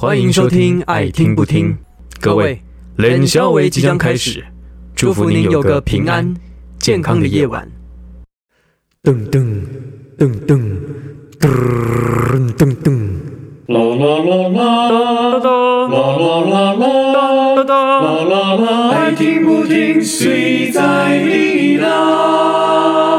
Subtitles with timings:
[0.00, 1.68] 欢迎收听《爱听不听》，
[2.22, 2.58] 各位，
[2.96, 4.42] 冷消维即将开始，
[4.96, 6.34] 祝福您有个平安
[6.78, 7.70] 健康的夜晚。
[9.02, 9.60] 噔噔
[10.18, 10.58] 噔噔
[11.38, 13.10] 噔噔噔，
[13.66, 17.60] 啦啦啦啦，啦啦啦啦，
[18.00, 23.09] 啦啦啦，爱听不听，随在你啦。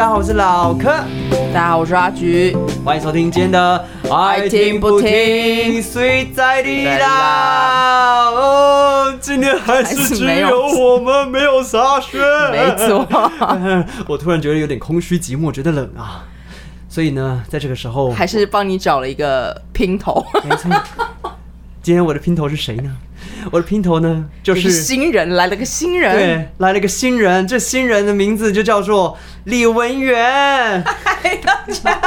[0.00, 0.84] 大家好，我是老柯，
[1.52, 2.56] 大家好，我是阿菊。
[2.82, 5.08] 欢迎收听今天的《爱听不听》，
[5.82, 8.30] 随在地啦。
[8.30, 12.18] 哦，今天还是只有我们，没有沙宣。
[12.50, 13.06] 没错，
[14.08, 16.24] 我突然觉得有点空虚寂寞，觉得冷啊。
[16.88, 20.24] 所以呢，在这个时候，还是帮你找了一个拼头。
[20.48, 20.70] 没错，
[21.82, 22.96] 今天我的拼头是谁呢？
[23.50, 27.46] 我的拼头呢，就是新人来了个新人，对，来了个新人。
[27.46, 30.84] 这新人的名字就叫做李文源。
[30.84, 32.00] 嗨，大家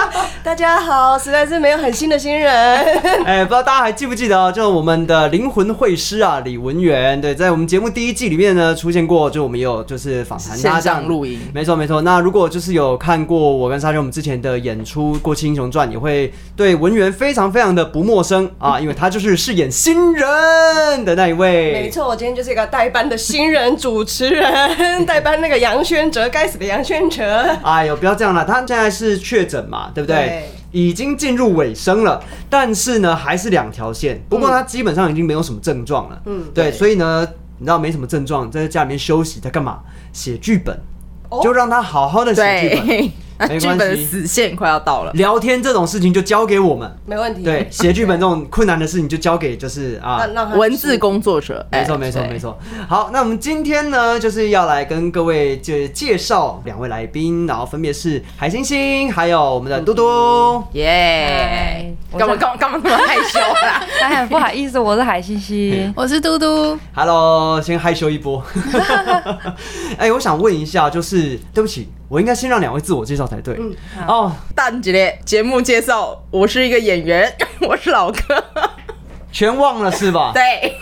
[0.43, 2.53] 大家好，实在是没有很新的新人。
[3.25, 7.19] 哎，不知道大家还记不记得，就是我们的灵魂会师啊，李文源。
[7.19, 11.39] 对，在我们节目第一季里面呢，出现过，就我们有就是访谈他这样录音。
[11.53, 12.01] 没错没错。
[12.03, 21.73] 那如果就是有看过我跟沙宣我们之前的演出《过气英雄传》，也会对文源非常非常的不陌生啊， 因为他就是饰演新人的那一位。
[21.73, 24.43] 没错，我今天就是一个代班的新人主持人，
[25.07, 27.22] 代班那个杨轩哲，该死的杨轩哲。
[27.63, 30.15] 哎呦，不要这样了，他现在是确诊嘛，对不对？
[30.15, 34.19] 对已经进入尾声了，但是呢，还是两条线。
[34.27, 36.19] 不过他基本上已经没有什么症状了。
[36.25, 37.27] 嗯对，对所以呢，
[37.59, 39.81] 你知道没什么症状，在家里面休息，在干嘛？
[40.11, 40.75] 写剧本，
[41.29, 43.11] 哦就让他好好的写剧本。
[43.59, 45.11] 剧本的关系死线快要到了。
[45.13, 46.89] 聊天这种事情就交给我们。
[47.05, 47.43] 没问题。
[47.43, 50.25] 对，写剧本这种困难的事情就交给就是啊
[50.55, 52.57] 文字工作者，没错，哎没错，对没错。
[52.87, 60.63] 好，那我们今天呢，就是要来跟各位就介绍两位来宾，然后分别是海星星，还有我们的嘟嘟。
[60.73, 61.93] 耶！
[62.17, 63.83] 干嘛干嘛 干嘛那么害羞啦？
[64.01, 66.77] 哎，不好意思，我是海星星，我是嘟嘟。
[66.93, 68.43] Hello，先害羞一波。
[69.97, 73.57] 哎、我想问一下，就是对不起，我应该先让两位自我介绍才对。
[73.59, 73.75] 嗯
[74.07, 77.35] 哦，蛋姐的节目介绍，我是一个演员，
[77.67, 78.19] 我是老哥。
[79.31, 80.29] 全忘了是吧？
[80.35, 80.75] 对，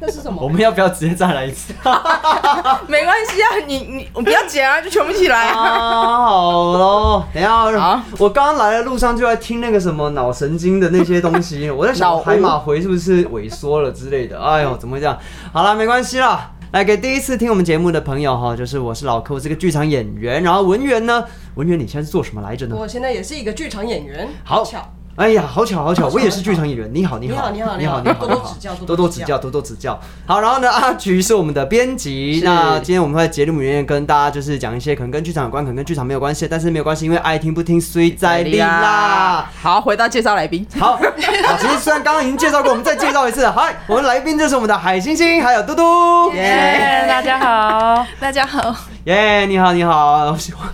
[0.00, 0.40] 那是什么？
[0.40, 1.74] 我们要不要直接再来一次？
[2.86, 6.16] 没关系啊，你你我不要剪啊，就全部起来啊，啊。
[6.28, 14.40] 好喽，等一下好，我刚刚来的路上就在听那个什么脑神经的那些东西，我在脑雾想海马回是不是萎缩了之类的？
[14.40, 15.18] 哎呦，怎么会这样？
[15.52, 16.52] 好了，没关系啦。
[16.72, 20.40] 来给第一次听我们节目的朋友哈，就是我是老柯，我是个剧场演员。
[20.40, 21.24] 然后文员呢，
[21.56, 22.76] 文员你现在是做什么来着呢？
[22.78, 24.28] 我现在也是一个剧场演员。
[24.44, 24.88] 好巧。
[25.16, 26.88] 哎呀，好巧好巧，我也是剧场演员。
[26.94, 30.00] 你好，你好，你好你好，你好你 好，多多指教多多指教多多指教。
[30.24, 32.40] 好，然后呢，阿菊是我们的编辑。
[32.42, 39.50] 那今天我们会在节目里面跟大家就是讲一些可能跟剧场有关，可能跟剧场没有关系，但是没有关系，因为爱听不听虽在理啦。
[39.60, 40.66] 好，回到介绍来宾。
[40.78, 43.46] 好，好，其实虽然刚刚已经介绍过，我们再介绍一次。
[43.50, 46.32] 嗨，我们来宾就是我们的海星星，还有嘟嘟。
[46.32, 48.74] 耶、耶，大家好，大家好。
[49.04, 50.68] 你好，你好，喜欢，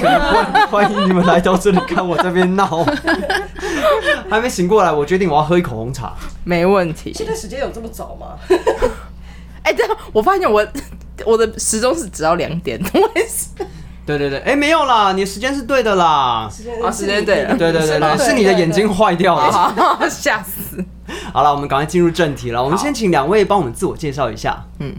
[0.00, 2.84] 欢欢迎你们来到这里看我这边闹。
[4.28, 6.14] 还没醒过来，我决定我要喝一口红茶。
[6.42, 7.12] 没问题。
[7.14, 8.36] 现在时间有这么早吗？
[9.62, 10.66] 哎、这样我发现我
[11.24, 13.46] 我的时钟是只要两点，我也是。
[14.04, 16.48] 对对对，哎，没有啦，你时间是对的啦。
[16.50, 20.10] 时间啊时间对了对对对对，对是你的眼睛坏掉了。
[20.10, 20.84] 吓死！
[21.32, 22.62] 好了，我们赶快进入正题了。
[22.62, 24.64] 我们先请两位帮我们自我介绍一下。
[24.80, 24.92] 嗯，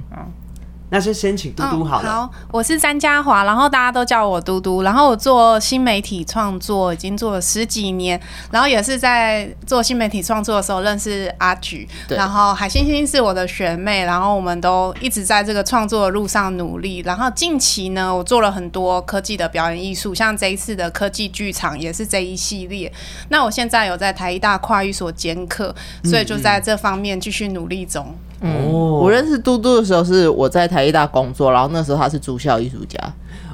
[0.94, 2.08] 那就先请嘟嘟好了。
[2.08, 8.22] 嗯好，我是詹家华，然后大家都叫我嘟嘟，然后我做新媒体创作已经做了十几年，
[8.52, 22.94] 然后也是在做新媒体创作的时候认识阿菊，然后海星星是我的学妹，然后我们都一直在这个创作的路上努力，然后近期呢，我做了很多科技的表演艺术，像这一次的科技剧场也是这一系列。
[23.30, 25.74] 那我现在有在台艺大跨域所兼课，
[26.04, 28.16] 所以就在这方面继续努力中。
[28.44, 29.00] 哦。
[29.04, 32.98] 我认识嘟嘟的时候是我在台艺大工作，然后那时候他是住校艺术家，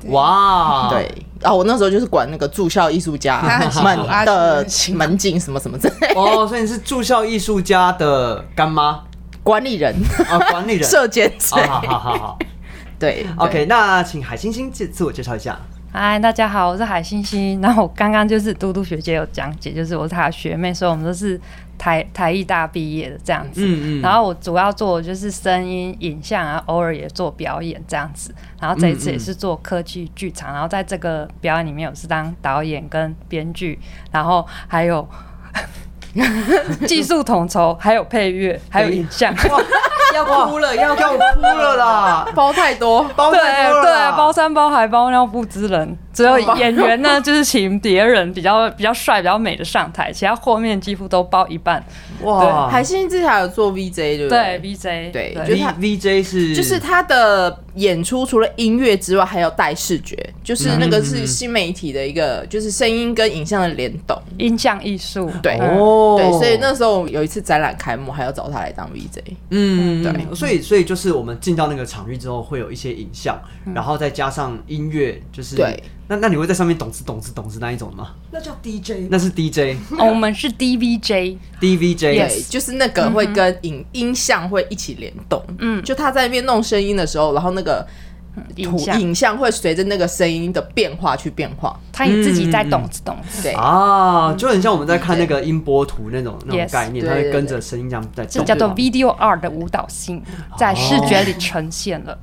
[0.09, 1.09] 哇，对，
[1.39, 9.01] 然后我那时候就是管那个住校艺术家他很辛苦们阿的门禁什么什么之类，哦，所以你是住校艺术家的干妈？
[9.41, 9.95] 管理人、
[10.29, 10.83] 啊，管理人。
[10.87, 12.39] 社监之哦类，好好好好。
[12.99, 15.57] 对，OK，那请海星星自自我介绍一下。
[15.91, 17.59] 嗨，大家好，我是海星星。
[17.61, 21.39] 然后我刚刚就是嘟嘟学姐有讲解，就是我是她的学妹，所以我们都是
[21.79, 23.65] 台台艺大毕业的这样子。
[23.65, 28.35] 嗯嗯然后我主要做的就是声音、影像啊，偶尔也做表演这样子。
[28.59, 33.79] 然后这一次也是做科技剧场，然后在这个表演里面，我是当导演跟编剧，
[34.11, 35.07] 然后还有
[36.85, 39.33] 技术统筹，还有配乐，还有影像。
[40.11, 51.83] 要哭了，要要哭了啦，包太多，包对对太多了啦，包山包海包尿布之人，只有演员呢，就是请别人比较比较帅、比较美的上台，其他后面几乎都包一半。
[52.23, 64.19] 哇，海信之前有做 VJ 对不对对？，VJ，对就是他 VJ 是就是他的演出除了音乐之外，还有带视觉，就是那个是新媒体的一个，就是声音跟影像的联动。
[64.37, 65.31] 音像艺术。
[65.41, 69.21] 对哦，对，所以那时候有一次展览开幕，还要找他来当 VJ。
[69.51, 75.81] 嗯，对对，所以所以就是我们进到那个场域之后，会有一些影像，嗯然后再加上音乐，就是对。
[76.09, 78.15] 那那你会在上面懂词懂词懂词那一种吗？
[78.31, 79.07] 那叫 DJ。
[79.11, 85.41] 那是 DJ 哦我们是 DVJ，DVJ，对，就是那个会跟影音像会一起联动。
[85.59, 87.85] 嗯，就他在那边弄声音的时候，然后那个
[88.55, 91.78] 图影像，影像会随着那个声音的变化去变化。
[91.99, 93.43] 他也自己在懂词懂词。
[93.43, 98.31] 对，啊，就很像我们在看那个音波图那种那种概念，它会跟着声音这样在动。
[98.31, 100.23] 这叫做 video art 的舞蹈性，
[100.57, 102.17] 在视觉里呈现了。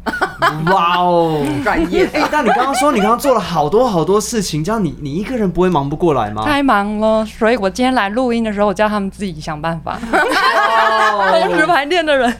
[0.73, 1.45] 哇哦。
[1.63, 6.43] 专业哎、但你刚刚说你刚刚做了好多好多事情，这样你你一个人不会忙不过来吗？
[6.43, 9.99] 太忙了，所以我今天来录音的时候，我叫他们自己想办法。
[11.29, 12.33] 同时排练的人，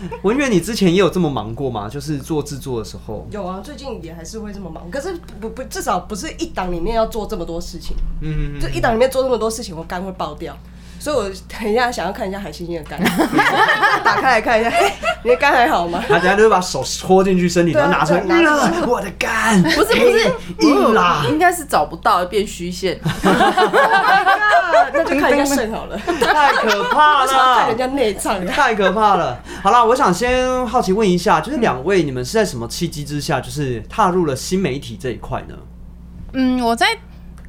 [0.22, 1.88] 文远，你之前也有这么忙过吗？
[1.88, 10.56] 就是做制作的时候，有啊，最近也还是会这么忙，可是不不，至少不是一档里面要做这么多事情，嗯，就一档里面做这么多事情，我肝会爆掉。
[11.06, 13.00] 所以我等一下想要看一下海星星的肝，
[14.02, 14.92] 打开来看一下，嘿
[15.22, 16.02] 你的肝还好吗？
[16.08, 20.34] 他等下就会把手戳进去身体，然后拿出来，对拿出来嗯我的肝，不是不是
[20.66, 22.98] 硬啦应该是找不到变虚线。
[23.04, 23.14] 啊
[24.92, 27.78] 那就看一下肾好了，太可怕为什么要看人。
[27.78, 28.44] 家内脏？
[28.44, 29.40] 太可怕了！
[29.62, 35.54] 好了，我想先好奇问一下，就是两位你们是在什么契机之下，就是踏入了新媒体这一块呢？
[36.32, 36.86] 嗯，我在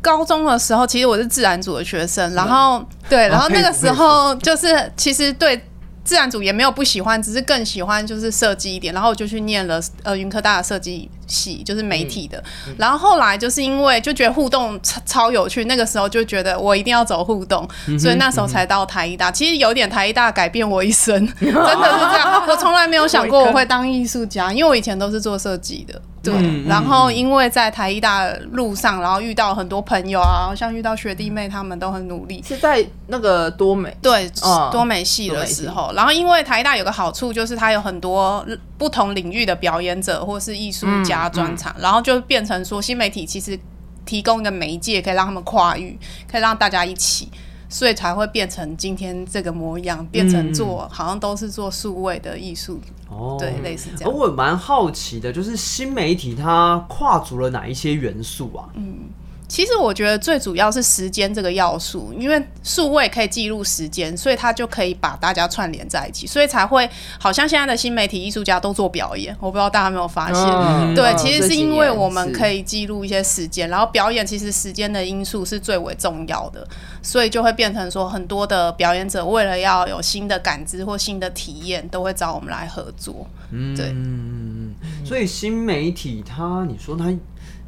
[0.07, 5.62] 高中的时候，其实我是自然组的学生，然后对，然后那个时候就是其实对。
[6.07, 12.42] 自然组也没有不喜欢，只是更喜欢就是设计一点，然后我就去念了呃云科大的设计系，就是媒体的。
[12.77, 17.68] 然后后来就是因为就觉得互动超超有趣，那个时候就觉得我一定要走互动，
[18.00, 19.30] 所以那时候才到台艺大。
[19.30, 22.45] 其实有点台艺大改变我一生， 真的是这样。
[22.48, 26.01] 我从来没有想过我会当艺术家，因为我以前都是做设计的。
[26.32, 32.44] 对，嗯然后因为在台艺大路上，然后遇到很多朋友啊，像遇到学弟妹，他们都很努力。
[32.48, 38.46] 是在那个多美，对，嗯多美系的时候，然后因为台大有个好处就是它有很多
[38.78, 43.60] 不同领域的表演者或是艺术家专场，然后就变成说新媒体其实
[44.06, 45.98] 提供一个媒介，可以让他们跨域，
[46.32, 47.30] 可以让大家一起。
[47.69, 52.80] 所以才会变成今天这个模样，变成做、好像都是做数位的艺术，
[53.10, 54.14] 哦对，类似这样。
[54.14, 58.69] 我蛮好奇的，就是新媒体它跨足了哪一些元素啊？
[59.48, 70.96] 其实我觉得最主要是时间这个要素，因为数位可以记录时间，所以它就可以把大家串联在一起，所以才会好像现在的新媒体艺术家都做表演，我不知道大家有没有发现？
[70.96, 76.68] 对，其实是因为我们可以记录一些时间，然后表演其实时间的因素是最为重要的，
[77.02, 83.26] 所以就会变成说很多的表演者为了要有新的感知或新的体验，都会找我们来合作。
[83.78, 87.06] 对，嗯，所以新媒体它，你说它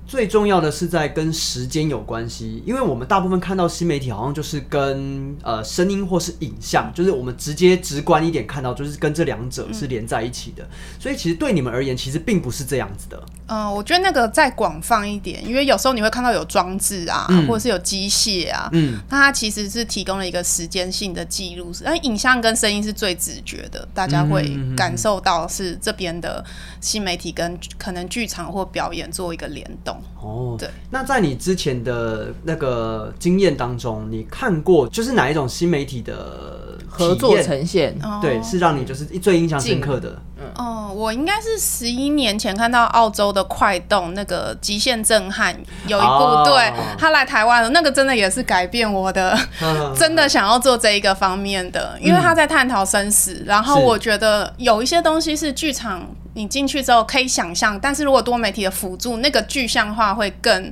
[0.09, 10.67] 最重要的是在跟时间有关系，因为我们大部分看到新媒体好像就是跟呃声音或是影像，就是我们直接直观一点看到，就是跟这两者是连在一起的。
[10.99, 13.23] 所以其实对你们而言，其实并不是这样子的。
[13.45, 26.43] 嗯，我觉得那个再广泛一点，因为有时候你会看到有装置啊，嗯或者是有机械啊，嗯，那它其实是提供了一个时间性的记录，那影像跟声音是最直觉的，大家会感受到是这边的
[26.81, 29.98] 新媒体跟可能剧场或表演做一个联动。
[30.21, 30.69] 哦，对。
[30.89, 40.19] 那在你之前的那个经验当中，你看过就是哪一种新媒体的合作呈现，对，是让你就是最印象深刻的。
[40.55, 45.53] 哦，我应该是十一年前看到澳洲的快动那个《极限震撼》
[45.85, 46.43] 有一部，哦。
[46.45, 49.37] 对他来台湾了，那个真的也是改变我的，
[49.95, 56.07] 真的想要做这一个方面的，因为他在探讨生死，然后我觉得有一些东西是剧场
[56.39, 60.71] 你进去之后可以想象，但是如果多媒体的辅助，那个具象化会更。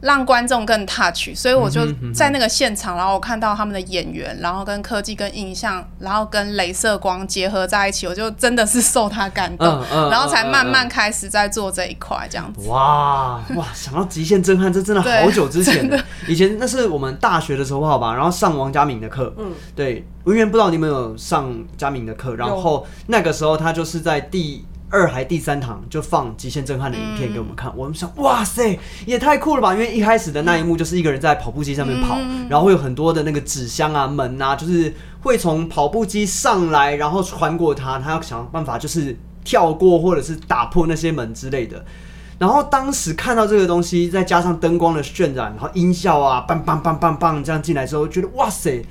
[0.00, 1.80] 让观众更 touch，所以我就
[2.12, 12.68] 在那个现场，然后我看到他们的演员，然后跟科技跟影像，然后跟镭射光结合在一起，我就真的是受他感动，嗯嗯然后才慢慢开始在做这一块这样子。
[12.68, 13.64] 哇哇！
[13.72, 15.98] 想到极限震撼，这真的好久之前 的。
[16.28, 24.66] 以前那是我们大学的时候，好吧，然后上王家敏的课，嗯，对，文渊不知道你们有上家明的课，然后那个时候他就是在第。
[24.90, 29.72] 二还第三堂就放极限震撼的影片给我们看，我们想哇塞，也太酷了吧！
[29.72, 32.16] 因为一开始的那一幕就是一个人在跑步机上面跑，
[32.48, 41.84] 然后会有很多的那个纸箱啊、门啊，就是会从跑步机上来，然后穿过它，他要想办法就是跳过或者是打破那些门之类的。
[42.38, 48.84] 然后当时看到这个东西，再加上灯光的渲染，然后音效啊，棒棒棒棒棒这样进来之后，觉得哇塞，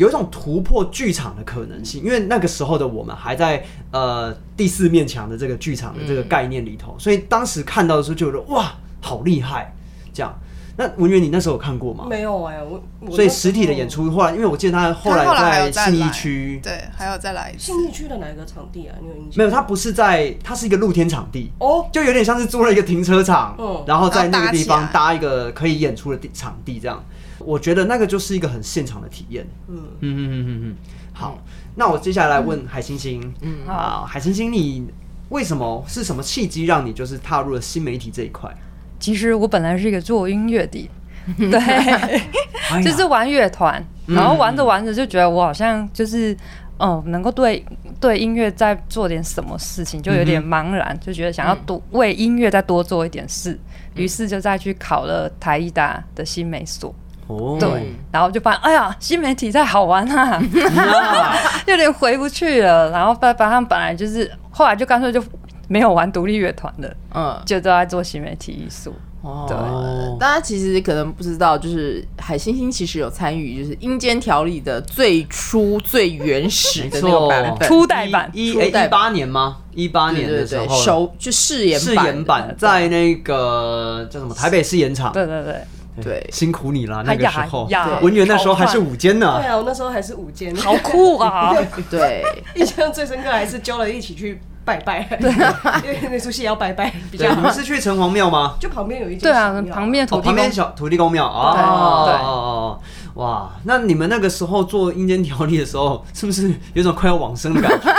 [0.00, 2.02] 有一种突破剧场的可能性。
[2.02, 9.74] 因为那个时候的我们还在呃第四面墙的这个剧场的这个概念里头，所以当时看到的时候就觉得哇，好厉害！
[10.12, 10.34] 这样，
[10.76, 12.06] 那文员，你那时候有看过吗？
[12.08, 17.72] 没有哎、我我所以实体的演出后来，因为我记得他后来在信义区，对，还有再来一次。
[17.72, 18.96] 信义区的哪个场地啊？
[19.00, 19.34] 你有印象？
[19.36, 21.52] 没有，他不是在，它是一个露天场地。
[21.58, 27.04] 哦，就有点像是租了一个停车场，嗯然后在那个地方搭一个可以演出的地场地，这样，
[27.40, 29.46] 我觉得那个就是一个很现场的体验。
[29.68, 30.76] 嗯，嗯嗯嗯嗯嗯。
[31.12, 31.38] 好，
[31.74, 33.66] 那我接下来问海星星，嗯。
[33.66, 34.86] 啊，海星星，你
[35.30, 38.50] 为什么是什么契机让你就是踏入了新媒体这一块？
[38.98, 40.90] 其实我本来是一个做音乐的，
[41.36, 44.14] 对，哎就是玩乐团，嗯。
[44.14, 46.36] 然后玩着玩着就觉得我好像就是。
[46.80, 47.62] 哦，能够对
[48.00, 53.60] 对音乐再做点什么事情，就有点茫然，就觉得想要多为音乐再多做一点事，
[53.96, 56.94] 于是就再去考了台艺大的新美所，
[57.30, 60.40] 哦，对，然后就发现，哎呀，新媒体太好玩啊，
[60.76, 62.90] 啊 有点回不去了。
[62.90, 65.22] 然后爸爸他们本来就是，后来就干脆就
[65.68, 68.92] 没有玩独立乐团的，嗯，就都在做新媒体艺术。
[69.46, 69.54] 对。
[69.54, 78.30] 哦，大家其实可能不知道，就是海星星其实有参与，就是阴间条例的最初最原始的那个版本，初代版。
[78.32, 78.86] 一初代版。
[78.86, 79.58] 一八年吗？
[79.74, 85.54] 一八年的时候，首就试演试演版在那个叫什么台北试演场，对对对，
[86.02, 87.68] 对辛苦你了，那个时候
[88.02, 91.54] 文员那时候还是午间呢对，啊，我那时候还是午间，好酷啊！
[91.90, 95.06] 对，印象最深刻还是揪了一起去拜拜，
[95.82, 97.36] 因为那出戏要拜拜比对，较好。
[97.36, 98.54] 你们是去城隍庙吗？
[98.60, 101.54] 就旁边有一间对啊旁边土地公旁边小土地公庙啊
[102.06, 102.78] 对对哦哦
[103.14, 103.50] 哦，哇！
[103.64, 107.92] 那你们那个时候做阴间条例的时候，是不是有种快要往生的感觉？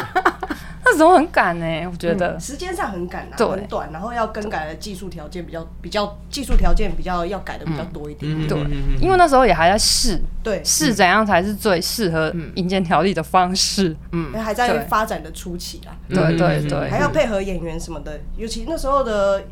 [0.92, 2.38] 那时候很赶呢，我觉得。
[2.38, 8.48] 时间上很赶啊，很短，然后要更改的技术条件比较比较技术条件比较要改的比较多一点。
[8.48, 13.96] 对嗯，因为那时候也还在试对，试怎样才是最适合引荐条例的方式。
[14.12, 15.96] 因为还在对发展的初期啦。
[16.10, 16.38] 对。
[16.38, 16.90] 对嗯对。
[16.90, 19.44] 还，要配合演员什么的，尤其那时候的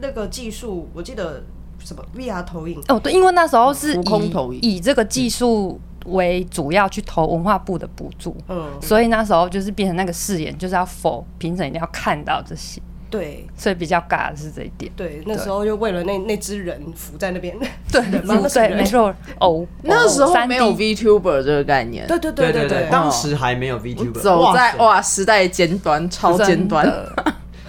[0.00, 1.44] 那个技术，我记得
[1.84, 4.60] 什么 VR 投影，哦对，因为那时候是以投影。
[4.62, 5.80] 以这个技术
[6.12, 13.46] 为主要去投文化部的补助，嗯，所以那时候就是变成那个誓言，就是要否评审一定要看到这些，对。
[13.56, 14.90] 所以比较尬的是这一点。
[14.96, 17.56] 对，那时候就为了那那只人浮在那边，
[17.90, 18.00] 对，
[18.74, 19.14] 没错。
[19.40, 26.90] 哦，那时候没有 VTuber 这个概念，对对对对对对，当时还没有 VTuber，走在哇时代尖端，超尖端。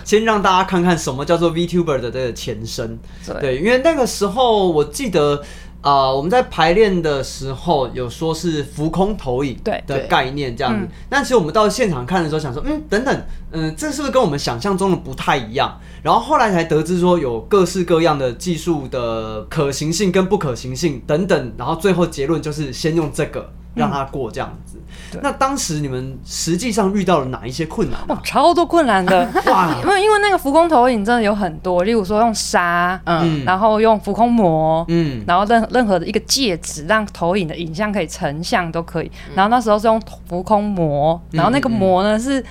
[0.04, 2.98] 先让大家看看什么叫做 VTuber 的这个前身。
[3.26, 3.42] 对。
[3.42, 5.44] 对，因为那个时候我记得。
[5.82, 10.86] 呃，我们在排练的时候有说是浮空投影的概念这样子。
[10.86, 15.80] 嗯，但其实我们到现场看的时候想说，嗯，等等，嗯、这是不是跟我们想象中的不太一样？
[16.04, 24.78] 然后后来才得知说有各式各样的技术的可行性跟不可行性等等，然后最后结论就是先用这个让他过这样子。
[25.12, 29.28] 对那当时你们实际上遇到了哪一些困难、哦啊？，超多困难的。
[29.46, 39.12] 哇，因 为因为那个浮空投影真的有很多，例如说用沙，嗯，然后用浮空膜，嗯，然后任任何的一个介质让投影的影像可以成像都可以。
[39.36, 42.44] 然后那时候是用浮空膜，然后那个膜呢是。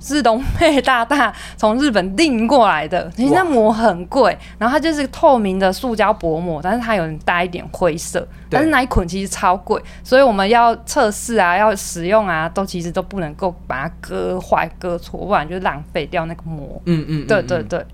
[0.00, 16.80] 是龙妹大大 从日本订过来的，其实那膜很贵，然后它就是透明的塑胶薄膜，但是它有带一点灰色，但是那一捆其实超贵，所以我们要测试啊，要使用啊，都其实都不能够把它割坏、割错，不然就浪费掉那个膜。
[16.86, 17.26] 嗯嗯，嗯嗯。
[17.26, 17.84] 对对对，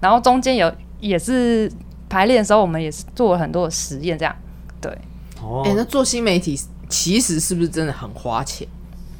[0.00, 1.70] 然后中间有也是
[2.08, 4.34] 排练的时候，我们也是做了很多的实验，这样。
[4.80, 4.90] 对，
[5.40, 5.62] 哦。
[5.64, 8.66] 哎、那做新媒体其实是不是真的很花钱？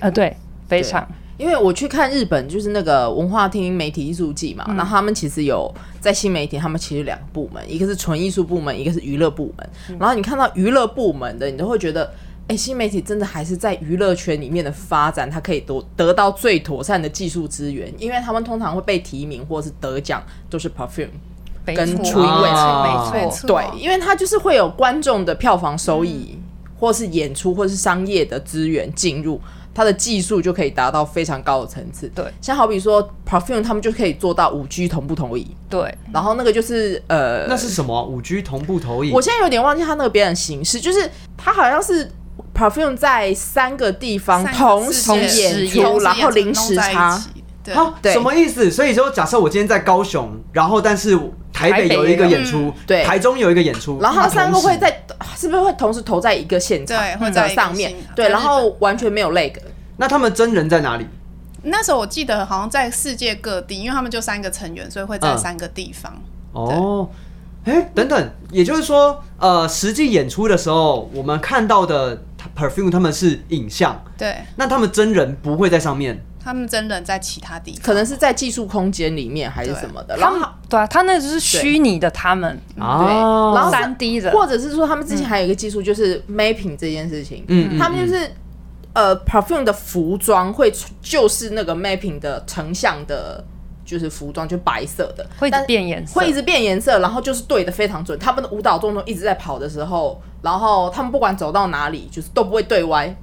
[0.01, 1.07] 呃对，非常
[1.43, 5.69] 因为我去看日本，就是那个文化厅媒体艺术季嘛，然后他们其实有
[6.01, 9.99] 在新媒体，他们其实两个部门，一个是纯艺术部门，一个是娱乐部门。
[9.99, 12.13] 然后你看到娱乐部门的，你都会觉得，
[12.47, 21.09] 哎、新媒体真的还是在娱乐圈里面的发展，它可以得得到最妥善的技术资源，因为他们通常会被提名或是得奖，都是 perfume。
[21.65, 22.05] 跟没错。
[22.05, 23.11] 初音未成啊。
[23.13, 23.47] 没错，没错。
[23.49, 26.39] 对，因为它就是会有观众的票房收益，
[26.79, 29.41] 或是演出，或是商业的资源进入，
[29.75, 32.11] 它的技术就可以达到非常高的层次。
[32.15, 38.05] 对像好比说 Perfume，他们就可以做到五 G 同步投影，对，然后那个就是呃，那是什么？
[38.05, 39.13] 五 G 同步投影？
[39.13, 42.11] 我现在有点忘记它那个表演形式，就是它好像是
[42.55, 47.23] Perfume 在三个地方同时演出，然后零弄在一时差。
[47.65, 47.71] 起。
[47.71, 48.71] 对，啊，对什么意思？
[48.71, 51.19] 所以说，假设我今天在高雄，然后但是
[51.53, 55.05] 台北有一个演出，嗯对台中有一个演出，然后他三个会在，
[55.37, 57.99] 是不是会同时投在一个现场对会在一个的上面新？
[58.17, 59.53] 对，然后完全没有 leg。
[59.97, 61.07] 那他们真人在哪里？
[61.65, 66.13] 那时候我记得好像在世界各地，因为他们就三个成员，所以会在嗯三个地方。
[66.53, 67.09] 哦，
[67.65, 72.21] 哎，等等，也就是说，呃，实际演出的时候，我们看到的
[72.57, 76.21] Perfume 他们是影像，对那他们真人不会在上面。
[76.45, 88.31] 他们真人在其他地方，可能是在技术空间里面还是什么的，然他们后对啊，他那就是虚拟的他们，对，然后三 D 的，或者是说他们之前还有一个技术就是 mapping 这件事情，嗯嗯他们就是
[88.93, 93.45] 呃 perfume 的服装会就是那个 mapping 的成像的，
[93.85, 98.19] 就是服装就白色的，会变颜色，会一直变颜色，然后就是对的非常准。
[98.19, 103.15] 他们的舞蹈动作一直在跑的时候，然后他们不管走到哪里，就是都不会对歪。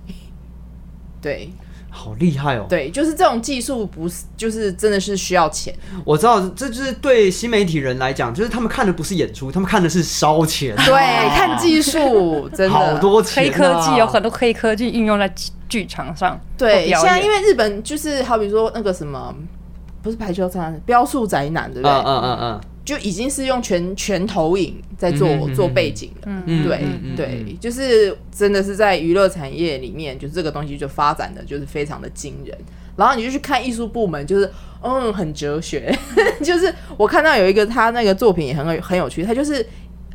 [1.22, 1.52] 对
[1.90, 2.66] 好厉害哦！
[2.70, 5.74] 对，就是这种技术不是，就是真的是需要钱。
[6.06, 10.94] 我知道，这就是对新媒体人来讲，就是他们看的不是演出，他们看的是烧钱，对，
[11.36, 19.34] 看技术， 真的好多钱、啊，黑科技有很多黑科技运用在剧剧场上，对，现在因为日本就是好比说那个什么，
[20.02, 21.92] 不是排球场，雕塑宅男，对不对？
[21.92, 26.44] 嗯嗯嗯嗯就已经是用全全投影在做、嗯哼嗯哼做背景了。
[26.48, 26.80] 嗯，对、
[27.16, 32.58] 对嗯，就是真的是在娱乐产业里面，就这个东西就发展的就是非常的惊人。
[32.96, 35.96] 然后你就去看艺术部门，就是嗯很哲学，
[36.42, 39.64] 就是我看到有一个他那个作品也很很有趣，他就是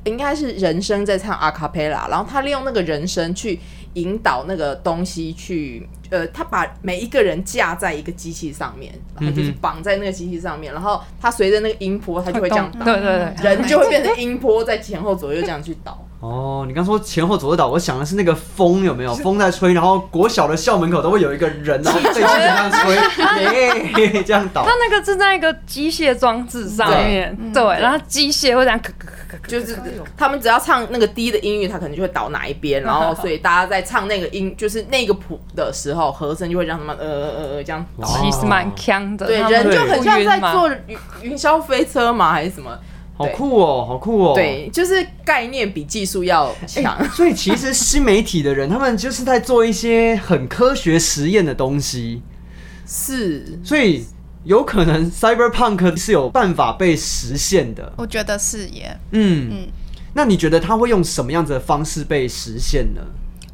[0.03, 3.61] 应该是人声在唱阿卡贝拉，然后他利用那个人声去
[3.95, 15.99] 引导那个东西去，呃，他把每一个人架在一个机器上面，然后就是嗯绑在那个机器上面，然后他随着那个音波，他就会这样倒，对对对，人就会变成音波在前后左右这样去倒。
[16.21, 19.15] 哦，你刚说前后左右倒，我想的是那个风有没有？
[19.17, 22.95] 风在吹，然后国小的校门口都会有一个人，然后被气这样吹，
[24.01, 24.65] 耶，这样倒。
[24.65, 24.73] 他。
[24.85, 29.09] 那个是在一个机械装置上面，对，然后机械会这样咳咳，
[29.47, 29.79] 就是
[30.17, 38.07] 他们只要唱那个低的音域，他可能就会倒哪一边，然后 所以大家在唱那个音，就是那个谱的时候，和声就会让他们呃呃呃呃这样倒。
[38.07, 42.79] 其实蛮强的，对，人就很像在坐云云霄飞车嘛，还是什么？
[43.17, 44.35] 好酷哦，好酷哦。
[44.35, 46.97] 对，就是概念比技术要强。
[46.97, 52.21] 哎所以其实新媒体的人，他们就是在做一些很科学实验的东西，
[52.85, 54.05] 是，所以
[54.45, 57.93] 有可能 cyberpunk 是有办法被实现的。
[57.97, 58.97] 我觉得是耶。
[59.13, 59.69] 嗯嗯
[60.15, 63.01] 那你觉得他会用什么样子的方式被实现呢？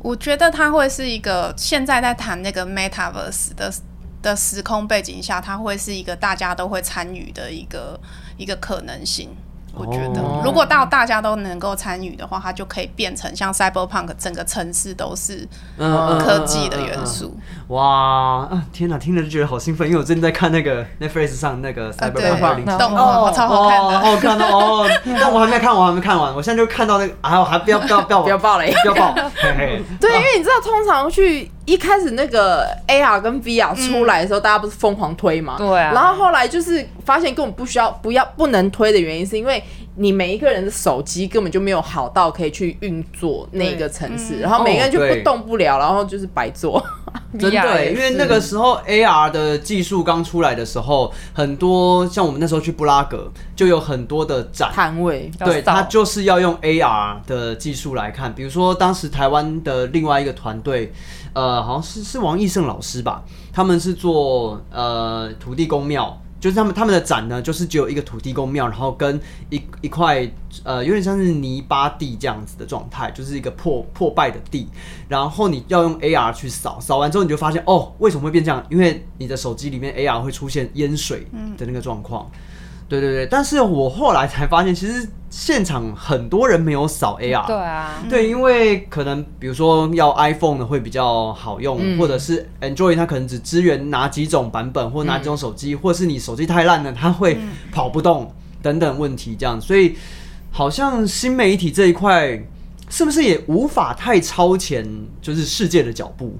[0.00, 3.72] 我觉得他会是一个现在在谈那个 metaverse 的
[4.22, 7.98] 的时空背景下，它会是一个大家都会参与的一个
[8.36, 9.30] 一个可能性。
[9.74, 15.46] 我觉得哦，如果到大家都能够参与的话，它就可以变成像 cyberpunk 整个城市都是
[15.78, 16.98] 嗯科技的元。
[17.06, 17.36] 素。
[17.68, 18.62] 哇啊！
[18.72, 22.78] 天哪，听着就觉得好兴奋，因为我最近在看那个 Netflix 上那个，cyberpunk 二零七。
[22.78, 23.98] 动画超好看哦，好的。
[24.00, 24.88] 好看到哦！
[25.20, 28.72] 但我还没看完，我还没看完，我现在就看到那个，啊，我还不要不要不要 不要爆雷。
[28.82, 29.82] 不要爆，嘿嘿。
[30.00, 35.54] 对，因为你知道，通常去一开始那个 AR 跟 VR 出来的时候，大家不是疯狂推嘛？
[35.56, 35.92] 对啊。
[35.92, 39.62] 然后后来就是发现根本不需要、不要、不能推的原因，是因为
[39.94, 46.84] 你每一个人的手机根本就没有好到可以去运作那个城市，然后每个人就不动不了，然后就是白做。
[47.38, 54.70] 真的，因为那个时候 AR 的技术刚出来的时候，很多像我们那时候去布拉格，就有很多的展。
[54.72, 55.30] 摊位。
[55.38, 60.92] 对，它就是要用 AR 的技术来看，比如说当时台湾的另外一个团队，
[61.32, 70.30] 呃，好像是是王义胜老师吧，他们是做呃土地公庙，就是他们他们的展呢，就是只有一个土地公庙，然后跟一一块
[70.64, 74.68] 呃有点像是泥巴地这样子的状态，就是一个破破败的地，
[75.08, 78.64] 然后你要用 AR 去扫，扫完之后你就发现哦，为什么会变这样？
[78.68, 82.30] 因为你的手机里面 AR 会出现淹水的那个状况。
[82.90, 87.46] 对对对，但是我后来才发现，其实现场很多人没有扫 AR。
[87.46, 91.96] 对啊，对，因为可能比如说要 iPhone 的会比较好用，嗯。
[91.96, 97.38] 或者是 Android 它可能只支援哪几种版本或哪几种手机，或是你手机太烂了，它会
[97.70, 99.94] 跑不动等等问题这样，所以
[100.50, 102.42] 好像新媒体这一块
[102.88, 104.84] 是不是也无法太超前，
[105.22, 106.36] 就是世界的脚步？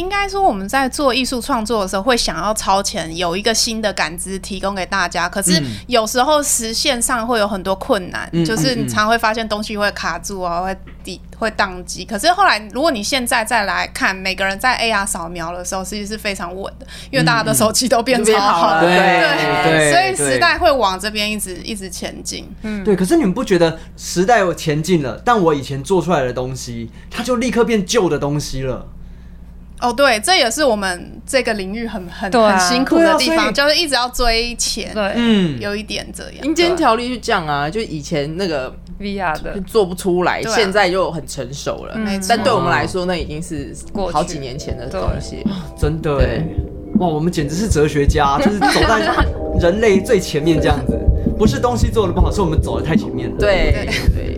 [0.00, 5.28] 应该说我们在做艺术创作的时候，会想要超前，有一个新的感知提供给大家。
[5.28, 12.02] 可是有时候实现上会有很多困难，嗯就是你嗯嗯常会发现东西会卡住啊，会抵会宕机。
[12.06, 22.48] 可是后来，如果你现在再来看，每个人在 AR 扫描的时候，其实是非常稳的，因为大家的手机都变超好了对对对所以对时代会往这边一直一直前进。
[22.62, 28.88] 嗯对，可是你们不觉得时代有前进了，但我以前做出来的东西，它就立刻变旧的东西了。
[29.80, 32.56] 哦，对，这也是我们这个领域很很、对啊。
[32.58, 35.12] 很辛苦对啊所以的地方，就是一直要追钱，对。
[35.16, 36.34] 嗯，有一点这样。
[36.42, 39.54] 民间条例就这样啊，就以前那个，VR 的。
[39.54, 40.54] 就做不出来，对啊。
[40.54, 41.96] 现在又很成熟了。
[41.96, 42.26] 没错。
[42.28, 45.44] 但对我们来说，那已经是过去好几年前的东西。
[45.78, 46.42] 真的
[46.98, 49.24] 哇，我们简直是哲学家， 就是走在
[49.60, 50.98] 人类最前面这样子。
[51.38, 53.36] 不是东西做的不好，是我们走的太前面了。
[53.38, 53.72] 对
[54.14, 54.29] 对，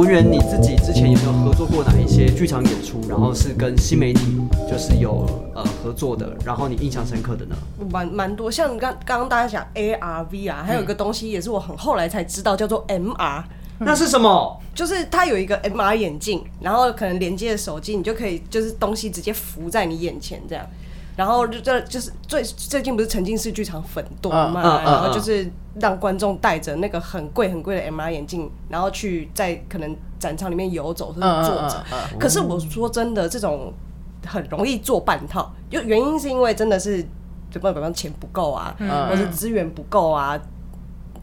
[0.00, 2.98] 文员你自己之前有没有合作过哪一些剧场演出？
[3.06, 4.34] 然后是跟新媒体
[4.66, 7.54] 就是有呃合作的，然后你印象深刻的呢？
[7.90, 13.44] 蛮蛮多，像刚刚刚大家讲 AR、VR，还有一个东西也是我很后来才知道，叫做 MR，
[13.78, 14.58] 那是什么？
[14.74, 20.64] 就是它有一个 MR 眼镜，然后可能连接手机，你就可以就是东西直接浮在你眼前这样。
[21.20, 25.46] 然后就这就是最最近不是沉浸式剧场粉多嘛，嗯嗯嗯然后就是
[25.78, 31.84] 让观众戴着那个很贵很贵的 MR 眼镜，然后去在可能展场里面游走或者坐着。
[32.18, 33.70] 可是我说真的，这种
[34.26, 37.02] 很容易做半套，就原因是因为真的是
[37.50, 38.88] 就比方钱不够啊，嗯。
[39.10, 40.40] 或者资源不够啊，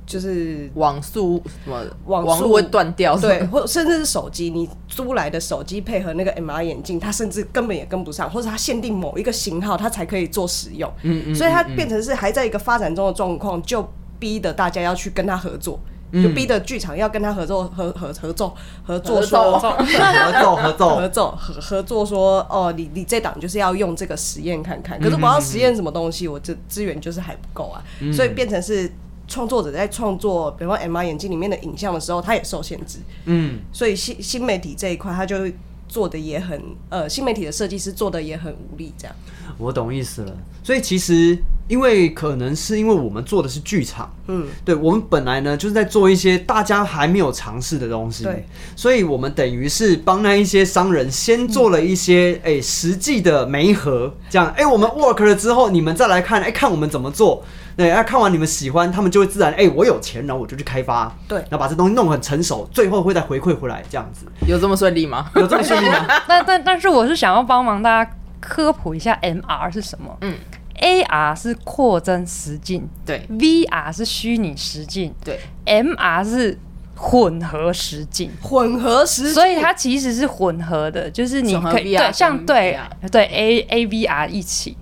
[0.07, 10.89] 就是网速什么网速网络会断掉，对，或甚至是手机，你租来的手机配合那个 MR 眼镜，它甚至根本也跟不上，或者它限定某一个型号，它才可以做使用。
[11.03, 13.85] 嗯嗯所以它变成是还在一个发展中的状况，就
[14.17, 15.77] 逼得大家要去跟它合作。
[16.13, 16.23] 嗯。
[16.23, 20.95] 就逼得剧场要跟他合作，合合合作合作合说作合作合作。
[20.95, 28.89] 合作合 合作说哦，你你这档就是要用这个实验看看，可是我要实验什么东西，我这资源就是还不够啊，所以变成是
[29.27, 35.53] 创作者在创作，比方说 MR 眼镜里面的影像的时候，它也受限制，嗯，所以新新媒体这一块，他就会
[35.87, 39.15] 做的也很呃，新媒体的设计师做的也很无力，这样。
[39.57, 40.37] 我懂意思了。
[40.63, 41.37] 所以其实，
[41.69, 57.43] 因为可能是因为我们做的是剧场，嗯，对我们本来呢就是在做一些大家还没有尝试的东西，对，所以我们等于是帮那一些商人先做了一些哎、实际的媒合，这样哎、我们 work 了之后，你们再来看哎、看我们怎么做，
[57.77, 65.29] 对，那、看完你们喜欢，他们就会自然哎、我有钱，然后我就去开发，对然后把这东西弄得很成熟，最后会再回馈回来，这样子有这么顺利吗？
[65.35, 66.05] 有这么顺利吗？
[66.27, 70.17] 但但但是我是想要帮忙大家科普一下 MR 是什么。
[70.21, 70.35] 嗯
[70.81, 76.57] ，AR 是扩增实境对，VR 是虚拟实境对，，MR 是
[76.95, 78.31] 混合实境。
[78.41, 82.79] 混合实所以它其实是混合的，就是你可以对像对
[83.11, 84.75] 对 A A V R 一起，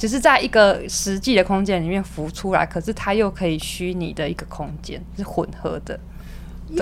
[0.00, 6.00] 只是在一个实际的空间里面浮出来，可是它又可以虚拟的一个空间是混合的，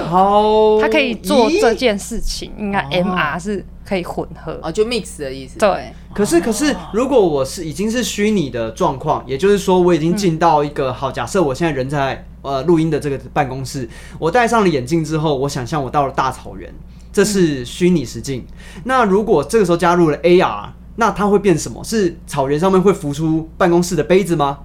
[0.05, 4.61] 好，它可以做这件事情，应该哦 M R 是可以混合。
[4.63, 5.59] 啊，就 mix 的意思。
[5.59, 13.89] 对，可是，可是，如果我是已经是虚拟的状况，也就是说，我已经进到一个、好，假设我现在人在呃录音的这个办公室，
[14.21, 16.73] 我戴上了眼镜之后，我想象我到了大草原，
[17.13, 18.47] 这是虚拟实境。
[18.85, 20.69] 那如果这个时候加入了 AR，
[21.01, 21.83] 那它会变什么？
[21.85, 24.59] 是草原上面会浮出办公室的杯子吗？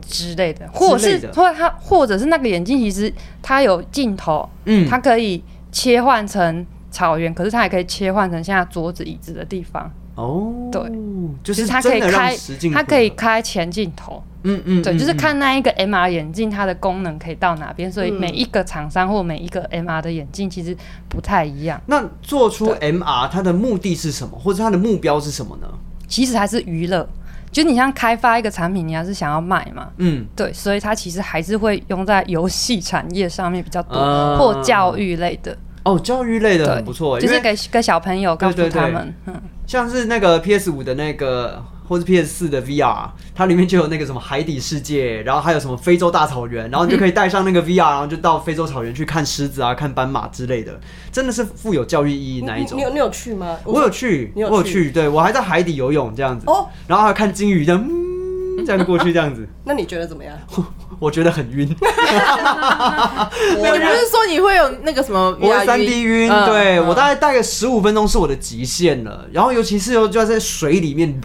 [0.00, 3.12] 之类的，或者是或者它或者是那个眼镜，其实
[3.42, 10.82] 它有镜头，嗯它可以切换成草原，可是它也可以切换成现在桌子椅子的地方，哦，对，
[11.44, 12.36] 就就是是它可以开，
[12.74, 15.16] 它可以，开前镜头，嗯嗯，对，嗯就是嗯。
[15.16, 18.20] 看那一个 MR 眼镜它的功能可以到哪边，所以嗯。
[18.20, 20.76] 每一个厂商或每一个 MR 的眼镜其实
[21.08, 25.68] 不太一样，那做出 MR 它的目的是什么，或者它的目标是什么呢？
[26.08, 27.08] 其实还是娱乐。
[27.50, 34.36] 就你像开发一个产品，你还是想要卖嘛，嗯，对，所以它其实还是会用在游戏产业上面比较多，啊。
[34.36, 35.56] 或教育类的，
[35.88, 38.80] 哦，教育类的，很不错，就是给给小朋友告诉对对对。
[38.82, 39.34] 他们，嗯，
[39.66, 50.78] 像是那个 PS 五的那个，或是 PS 四的 VR，它里面就有那个什么海底世界，然后还有什么非洲大草原，然后你就可以带上那个 VR，然后就到非洲草原去看狮子啊、看斑马之类的，
[51.10, 52.76] 真的是富有教育意义那一种。
[52.76, 52.82] 你你。
[52.82, 53.56] 有你有去吗？
[53.64, 54.52] 我有去，有去。
[54.52, 56.68] 我有去，对我还在海底游泳这样子，哦。
[56.86, 58.07] 然后还看鲸鱼这样，嗯，
[58.66, 60.36] 这样过去这样子，那你觉得怎么样？
[60.98, 61.68] 我觉得很晕，
[63.56, 69.26] 我不是说你会有那个什么我会三 D 晕，嗯对我大概概大概十五分钟是我的极限了。
[69.32, 71.20] 然后尤其是又就在水里面，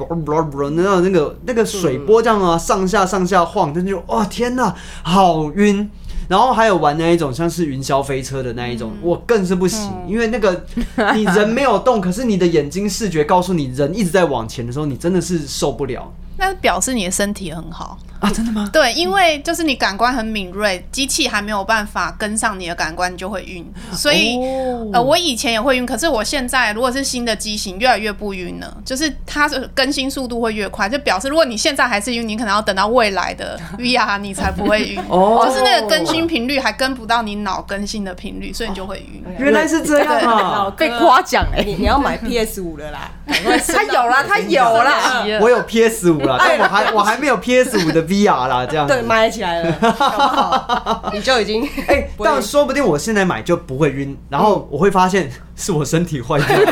[0.76, 5.89] 那那个那个水波这样啊，上下上下晃，真就哇天哪，好晕。
[6.30, 10.65] 然后还有玩那一种像是云霄飞车的那一种，我更是不行，因为那个
[11.13, 17.98] 你人没有动，可是你的眼睛视觉告诉你人一直在往前的时候，你真的是受不了那表示你的身体很好。
[18.24, 18.32] 啊！
[18.34, 18.70] 真的吗？
[18.72, 23.66] 对，因为就是你感官很敏锐，机器还没有办法跟上你的感官，你就会晕。
[23.92, 28.78] 所以，哦呃，我以前也会晕，可是我现在如果是新的机型，越来越不晕了。
[28.86, 35.00] 就是它的更新速度会越快，就表示如果你现在还是晕，你可能要等到未来的 VR 你才不会晕。
[35.10, 39.24] 哦 就是那个更新频率还跟不到你脑更新的频率，所以你就会晕。
[39.38, 40.74] 原来是这样啊！
[40.78, 51.10] 被夸奖哎，你你要买 PS 五了啦，他有啦，他有了我有 PS 五啦，但我还我还没有 PS 五的 VR 啦，这样子对，买起来了？
[51.13, 56.65] 你就已经哎、但说不定我现在买就不会晕，然后我会发现是我身体坏掉了。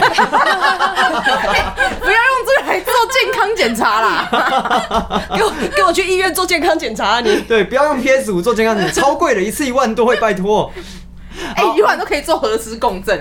[2.02, 4.30] 不要用这个来做健康检查啦。
[5.36, 7.20] 给我给我去医院做健康检查啊！
[7.22, 10.72] 你对，不要用 PS 五做健康检查，超贵的，一次一万多，会拜托。
[11.56, 13.20] 哎，一万都可以做核磁共振？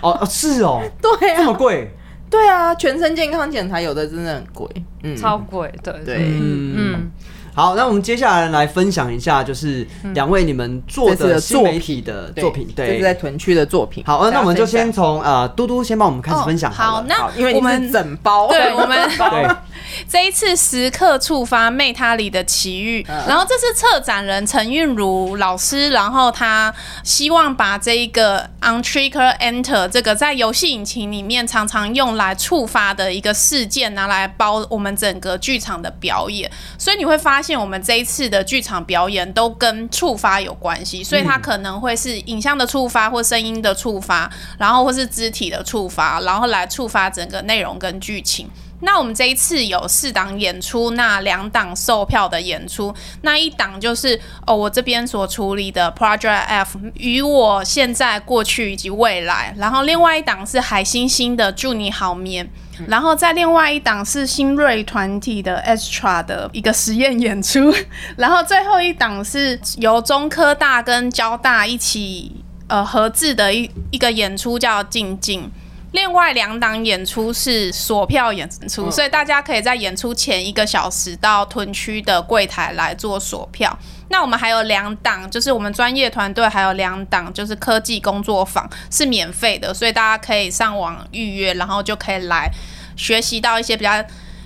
[0.00, 1.90] 哦，哦是哦，对这么啊，贵。
[2.28, 4.68] 对啊，全身健康检查有的真的很贵，
[5.02, 6.16] 嗯，超贵，对对。
[6.18, 7.10] 嗯嗯，
[7.56, 12.68] 好，那我们接下来来分享一下，就是两位你们做的的新媒体的作品。
[12.76, 12.88] 对。
[12.88, 14.04] 这是在，屯区的作品。
[14.04, 19.48] 好，呃那我们就先从呃嘟嘟先帮我们开始分享哦好，那因为你是我们整包，对我们 对，
[20.06, 23.24] 这一次时刻触发妹他里的奇遇，嗯。
[23.26, 26.70] 然后这是策展人陈韵如老师，然后他
[27.02, 48.48] 希望把这一个 on trigger enter 这个在游戏引擎里面常常用来触发的一个事件拿来包我们整个剧场的表演，所以你会发现我们这一次的剧场表演都跟触发有关系，所以它可能会是影像的触发或声音的触发，然后或是肢体的触发，然后来触发整个内容跟剧情。
[48.80, 62.48] 那我们这一次有四档演出，那两档售票的演出，那一档就是哦我这边所处理的 Project F 与我现在、过去以及未来，然后另外一档是海星星的祝你好眠。
[62.88, 67.72] 然后在另外一档是新锐团体的 Extra 的一个实验演出，
[68.18, 72.36] 然后最后一档是由中科大跟交大一起
[72.66, 75.50] 呃合制的一一个演出叫静静。
[75.92, 83.76] 另外两档演出是锁票演出，所以大家可以在演出前一个小时到屯区的柜台来做锁票。
[84.08, 92.50] 那我们还有两档，就是我们专业团队还有两档，就是科技工作坊是免费的，所以大家可以上网预约，然后就可以来
[92.96, 94.04] 学习到一些比较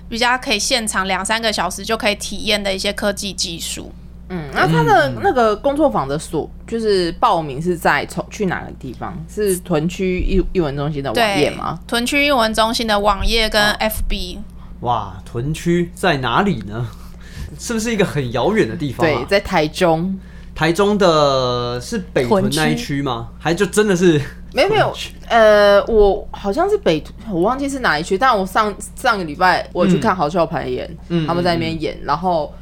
[0.09, 3.93] 比较可以现场两三个小时就可以体验的一些科技技术。
[4.31, 9.13] 嗯，那他的那个工作坊的所就是报名是在从去哪个地方？
[9.29, 14.39] 是屯区艺艺文中心的网页吗？，屯区艺文中心的网页跟 FB，、
[14.81, 16.89] 哇，屯区在哪里呢？
[17.59, 19.11] 是不是一个很遥远的地方、啊？
[19.11, 20.19] 对，在台中。
[20.53, 23.29] 台中的是北屯那一区吗？
[23.39, 24.21] 还就真的是
[24.53, 24.95] 没有没有，
[25.29, 32.53] 呃，我好像是北，我忘记是哪一区，但我上上个礼拜我去看好笑排演，嗯他们在那边演，然后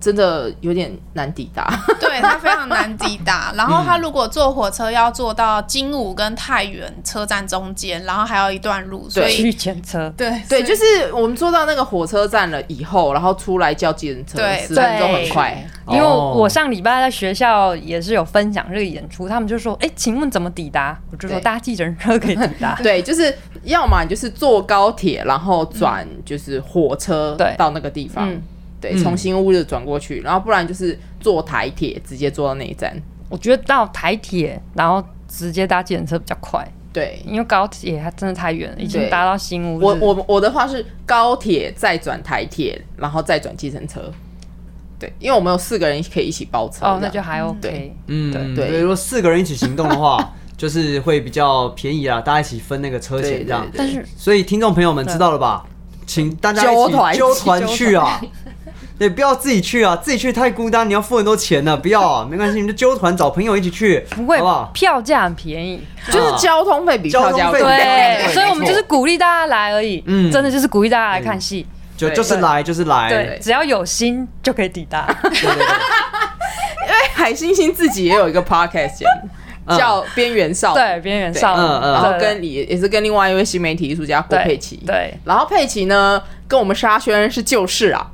[0.00, 1.66] 真的有点难抵达。
[2.00, 3.52] 对它非常难抵达。
[3.56, 15.66] 然后它如果坐火车要坐到金武跟太原车站中间，然后还有一段路，所以去以检车，对对，就是我们坐到那个火车站了以后，然后出来叫计程车，对十分钟很快。
[15.88, 22.74] 因为哦我上礼拜在学校也是有分享这个演出，他们就说：“哎、请问怎么抵达？”我就说对搭计程车可以抵达。
[22.82, 23.32] 对，就是
[23.62, 28.42] 要么你就是坐高铁，然后转就是火车对到那个地方，嗯
[28.86, 32.96] 对，嗯从新屋就转过去，然后不然就是坐台铁直接坐到那一站。
[33.28, 39.80] 我觉得到台铁，然后直接搭计程车比较快，对，因为高铁它真的太远了，已经对搭到新屋。
[39.80, 44.12] 我我我的话是高铁再转台铁，然后再转计程车。
[44.98, 46.86] 对，因为我们有四个人可以一起包车。
[46.86, 47.96] 哦，这样那就还 OK 对。
[48.06, 53.78] 嗯，对对对如果四个人一起行动的话， 就是会比较便宜啦，大家一起分那个车对钱这样对。
[53.78, 55.66] 但是所以听众朋友们知道了吧？
[56.06, 58.22] 请大家一起揪团揪团去啊！
[58.98, 61.76] 对，不要自己去啊，自己去太孤单，你要付很多钱呢。
[61.76, 64.70] 不要啊， 没关系，你就揪团找朋友一起去，不会好不好？
[64.72, 67.76] 票价很便宜，就是交通费比票价交通费贵。
[67.76, 70.02] 对，所以我们就是鼓励大家来而已。
[70.06, 71.66] 嗯真的就是鼓励大家来看戏。
[71.96, 75.06] 就就是来就是来，对，只要有心就可以抵达。
[75.22, 75.66] 对对对
[77.14, 79.30] 海星星自己也有一个 podcast 节目，嗯
[79.68, 81.92] 叫《边缘少女》，对，边缘少女，嗯嗯。
[81.92, 84.76] 然后跟李也是跟另外一位新媒体艺术家郭佩奇。
[84.86, 88.10] 对，然后佩奇呢，跟我们沙宣是旧事啊，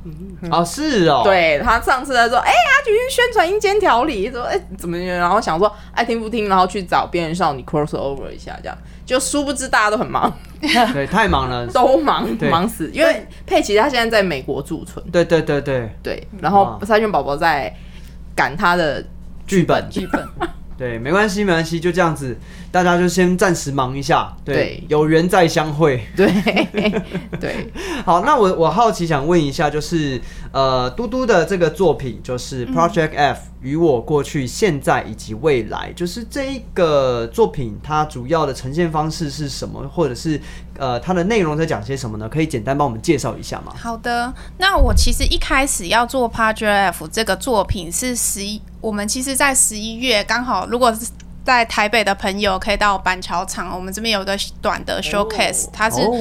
[0.51, 8.77] 哦，是哦，，对他上次在说，哎、阿菊宣传阴间条例，说哎、怎么样，然后想说爱听不听，然后去找边缘少女 cross over 一下，这样。
[9.05, 10.31] 就殊不知大家都很忙，
[10.93, 17.71] 对，太忙了， 都忙忙死，因为佩奇他现在在美国驻村，对对对对，对，然后沙宣宝宝在
[18.33, 19.03] 赶他的
[19.45, 19.85] 剧本。
[19.89, 20.25] 剧本，
[20.83, 22.37] 对，没关系，没关系，就这样子，
[22.69, 26.05] 大家就先暂时忙一下，对，对有缘再相会。
[26.13, 26.29] 对
[27.39, 27.71] 对，
[28.03, 30.19] 好，那我我好奇想问一下，就是
[30.51, 40.37] 呃，嘟嘟的这个作品就是嗯 Project F 与我过去、现在以及未来，就是这一个作品它主要的呈现方式是什么，或者是
[40.77, 42.27] 呃它的内容在讲些什么呢？
[42.27, 43.73] 可以简单帮我们介绍一下吗？
[43.77, 51.07] 好的，那我其实一开始要做 Project F 这个作品是十一，我们其实在十一月刚好，如果是
[51.45, 56.13] 在台北的朋友可以到板桥场，我们这边有一个短的 showcase，、它是、哦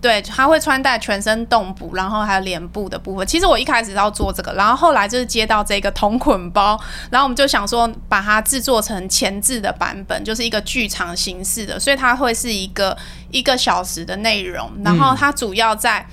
[0.00, 3.24] 对，它会穿戴全身动补，然后还有脸部的部分。
[3.24, 6.76] 其实我一开始是要做这个，然后后来就是接到这个同捆包，
[7.08, 12.96] 然后我们就想说把它制作成前置的版本，就是一个剧场形式的，所以它会是一个
[13.30, 16.04] 一个小时的内容，然后它主要在、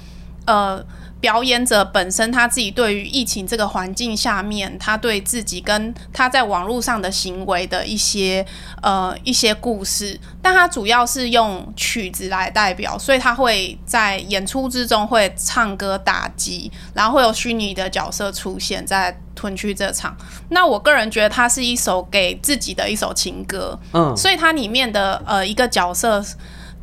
[0.45, 0.85] 呃。
[1.25, 8.45] 表演者本身他自己对于疫情这个环境下面，他对自己跟他在网络上的行为的一些
[8.83, 20.15] 呃一些故事，但他主要是用曲子来代表，所以他会在演出之中会唱歌打击，然后会有虚拟的角色出现在吞区这场。
[20.49, 26.23] 那我个人觉得它是一首给自己的一首情歌，嗯，所以它里面的呃一个角色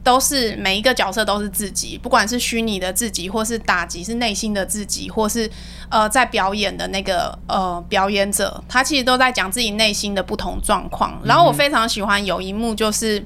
[0.05, 5.51] 都是每一个角色都是自己，不管是虚拟的自己，或是打击是内心的自己，或是
[5.89, 11.21] 呃在表演的那个呃表演者，他其实都在讲自己内心的不同状况。
[11.25, 13.25] 然后我非常喜欢有一幕就是。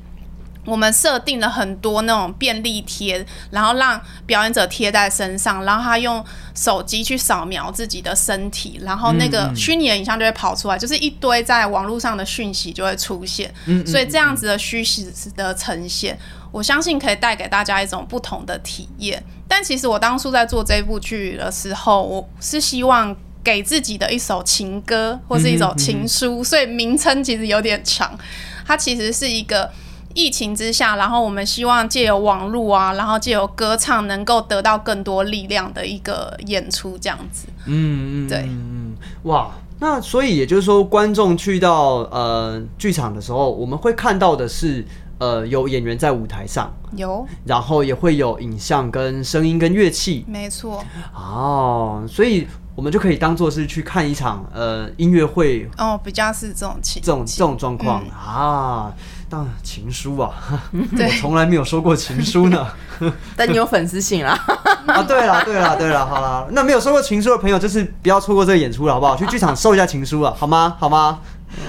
[0.67, 6.21] 我们设定了很多那种便利贴，然后让表演者贴在身上，然后他用
[6.57, 13.55] 手机去扫描自己的身体，然后那个虚拟的影像就会跑出来，就是一堆在网络上的讯息就会出现。
[13.87, 16.19] 所以这样子的虚实的呈现，
[16.57, 19.23] 我相信可以带给大家一种不同的体验。
[19.47, 23.15] 但其实我当初在做这部剧的时候，我是希望
[23.45, 28.19] 给自己的一首情歌或是一首情书，所以名称其实有点长。
[28.67, 29.71] 它其实是一个
[30.15, 37.49] 疫情之下，然后我们希望借由网络啊，然后借由歌唱，能够得到更多力量的一个演出，这样子。
[37.67, 44.83] 嗯嗯，对嗯，哇，那所以也就是说，观众去到呃剧场的时候，我们会看到的是
[45.19, 50.85] 呃有演员在舞台上，有，然后也会有影像跟声音跟乐器没错。
[51.15, 58.93] 哦，所以我们就可以当做是去看一场呃音乐会哦，比较是这种情这种这种状况、嗯啊。
[59.29, 60.31] 当然情书啊，
[60.71, 62.65] 我从来没有收过情书呢。
[63.37, 64.39] 但你有粉丝信啦，
[64.87, 69.17] 啊，对了，对了，对了，好了，那没有收过情书的朋友，就是不要错过这个演出了，好不好？
[69.17, 70.77] 去剧场收一下情书啊，好吗？
[70.79, 71.19] 好吗？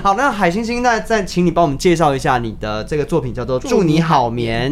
[0.04, 4.72] 好，那海星星，那再请你帮我们介绍一下你的这个作品，叫做《祝你好眠》，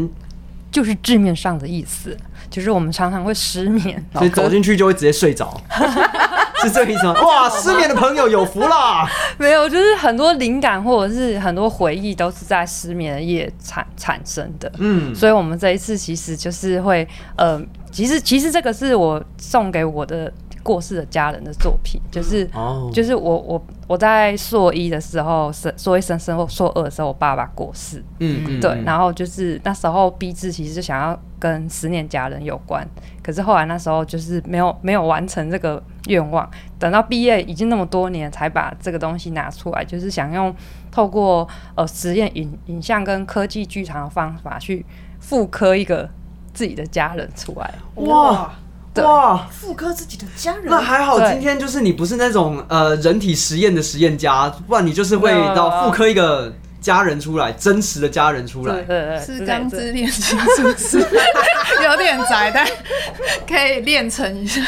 [0.72, 2.16] 就是字面上的意思，
[2.50, 5.60] 就是我们常常会失眠，所以走进去就会直接睡着，
[6.62, 7.14] 是这个意思吗？
[7.22, 9.08] 哇，失眠的朋友有福啦！
[9.38, 14.72] 没有，就是很多灵感或者是很多回忆都是在失眠的夜产产生的。
[14.78, 20.32] 嗯，所以我们这一次其实就是会，呃，其实其实这个是我送给我的
[20.66, 28.84] 过世的家人的作品，就是哦，就是我我我在硕一的时候，是硕一升升或硕二的时候，我爸爸过世，嗯嗯，对，嗯。
[28.84, 32.84] 然后就是那时候逼自其实就想要跟思念家人有关，
[33.22, 36.50] 可是后来那时候就是没有没有完成这个愿望，
[36.80, 40.52] 等到毕业已经那么多年才把这个东西拿出来，就是想用
[40.90, 44.84] 透过呃实验影影像跟科技剧场的方法去
[45.20, 46.10] 复刻一个
[46.56, 47.72] 自己的家人出来。
[48.08, 48.52] 哇
[48.96, 49.04] 对。
[49.04, 49.48] 哇。
[49.52, 58.76] 复刻自己的家人，那还好，今天就是你不是那种呃人体实验的实验家，不然你就是会到复刻一个家人出来，真实的家人出来。
[58.76, 58.86] 对。
[58.86, 61.00] 对对，是钢之炼金术师，
[61.84, 62.66] 有点宅，但
[63.48, 64.62] 可以练成一下。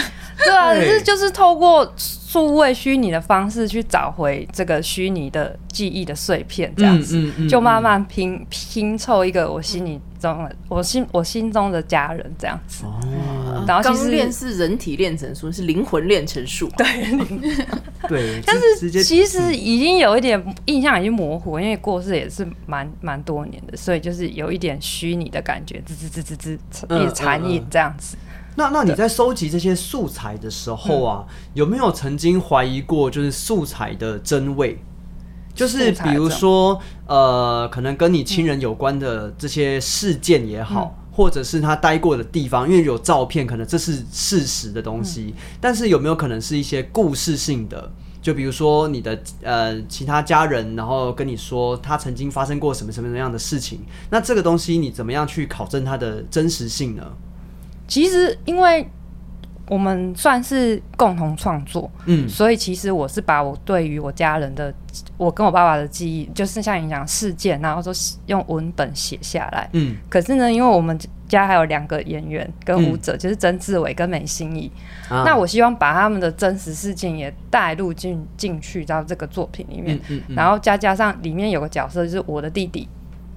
[0.43, 0.85] 对啊，对。
[0.85, 7.49] 可是就是透过数位虚拟的方式去找回这个虚拟的记忆的碎片，这样子，嗯嗯嗯。
[7.49, 12.83] 就慢慢拼拼凑一个我心里中的我心我心中的家人这样子。
[12.85, 12.99] 哦，
[13.67, 16.69] 然后其实练是人体炼成术，是灵魂炼成术。
[16.77, 16.87] 对，
[18.07, 26.57] 对， 但是其实已经有一点印象已经模糊，因为过世也是蛮蛮多年的，所以就是有一点虚拟的感觉，滋滋滋滋
[26.89, 28.17] 一残影这样子。
[28.55, 34.79] 那那你在收集这些素材的时候啊，有没有曾经怀疑过就是素材的真伪？
[35.53, 45.33] 就是比如说，呃，可能跟你亲人有关的这些事件也好，或者是他待过的地方，因为有照片，可能这是事实的东西。
[45.59, 47.91] 但是有没有可能是一些故事性的？
[48.21, 53.79] 就比如说你的呃其他家人，然后跟你说他曾经发生过什么什么样的事情，
[54.11, 57.03] 那这个东西你怎么样去考证它的真实性呢？
[57.87, 58.87] 其实因为。
[59.69, 64.73] 我们算是共同创作，嗯，所以其实我是把我对于我家人的，
[65.17, 67.93] 我跟我爸爸的记忆，就是像你讲事件，然后说
[68.27, 69.97] 用文本写下来，嗯。
[70.09, 70.97] 可是呢，因为我们
[71.27, 74.71] 家还有两个演员跟舞者，就是曾志伟跟美心怡，
[75.09, 79.99] 那我希望把他们的真实事件也带入进进去到这个作品里面，
[80.29, 82.87] 然后加加上里面有个角色就是我的弟弟，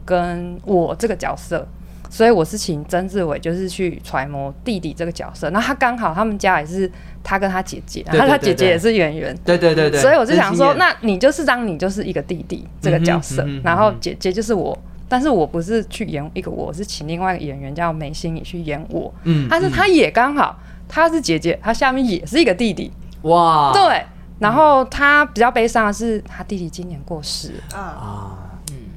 [0.05, 1.67] 跟我这个角色。
[2.11, 5.49] 所以我是请曾志伟，就是去揣摩弟弟这个角色。
[5.51, 6.91] 那他刚好他们家也是
[7.23, 9.35] 他跟他姐姐，他他姐姐也是演员。
[9.45, 10.01] 对对对对。
[10.01, 14.77] 所以我就想说，那你就是当你就是一个弟弟这个角色，然后姐姐就是我。
[15.09, 19.13] 但是我不是去演一个，我是请另外一个演员叫梅心怡去演我。
[19.25, 19.49] 嗯。
[19.51, 20.59] 但是他也刚好，
[20.89, 22.93] 他是姐姐，他下面也是一个弟弟。
[23.23, 23.73] 哇。
[23.73, 24.05] 对。
[24.39, 27.55] 然后他比较悲伤的是，他弟弟今年过世。
[27.73, 28.50] 啊。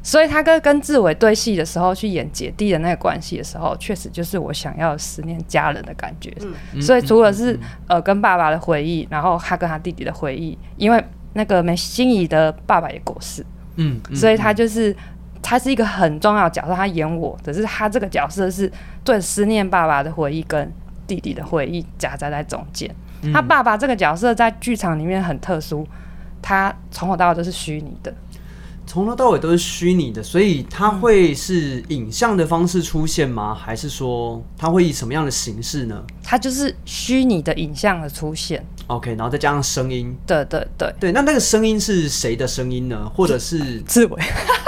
[0.04, 6.32] 所以他跟跟志伟对戏的时候，去演姐弟的那个关系的时候，确实就是我想要思念家人的感觉。
[6.82, 11.02] 所以除了是呃跟爸爸的回忆，然后他跟他弟弟的回忆，因为
[11.32, 13.46] 那个梅心怡的爸爸也过世，
[13.78, 14.94] 嗯，所以他就是
[15.42, 18.70] 他是一个很重要的角色，他演我，只是他这个角色是
[19.06, 20.70] 对思念爸爸的回忆跟
[21.08, 22.94] 弟弟的回忆夹杂在中间。
[23.34, 25.88] 他爸爸这个角色在剧场里面很特殊，
[26.42, 28.14] 他从头到尾都是虚拟的。
[28.86, 33.56] 从头到尾都是虚拟的，所以它会是影像的方式出现吗？
[33.56, 36.04] 还是说它会以什么样的形式呢？
[36.24, 38.64] 它就是虚拟的影像的出现。
[38.88, 40.16] OK，然后再加上声音。
[40.28, 43.10] 对对对对，那那个声音是谁的声音呢？
[43.16, 44.22] 或者是志伟？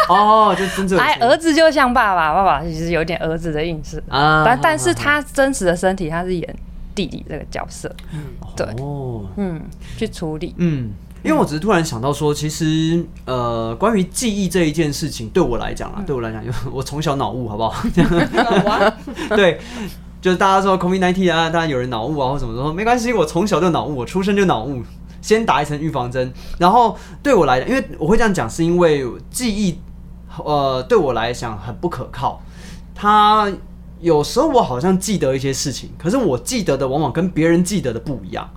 [0.07, 4.43] 哦，就真正哎，儿子就像爸爸，爸爸其实有点儿子的影子啊。
[4.45, 6.55] 但但是他真实的身体，他是演
[6.95, 7.93] 弟弟这个角色。
[8.13, 8.19] 嗯，
[8.55, 9.61] 对，哦，嗯，
[9.97, 10.91] 去处理，嗯。
[11.25, 17.83] 因为我只是突然想到说，其实呃，关于记忆这一件事情，对我来讲啊，对我来讲，因为我从小脑雾，好不好？
[19.35, 19.59] 对，
[20.21, 24.83] 就是大家说 COVID nineteen 啊，当然有人脑雾啊，或什么说没关系，我从小就脑雾，我出生就脑雾，
[25.19, 26.31] 先打一层预防针。
[26.59, 29.79] 然后对我来讲，因为我会这样讲，是因为记忆
[30.43, 32.39] 呃对我来讲很不可靠。
[32.93, 33.51] 他
[33.99, 38.47] 有时候我好像记得一些事情，可是我记得的往往跟别人记得的不一样。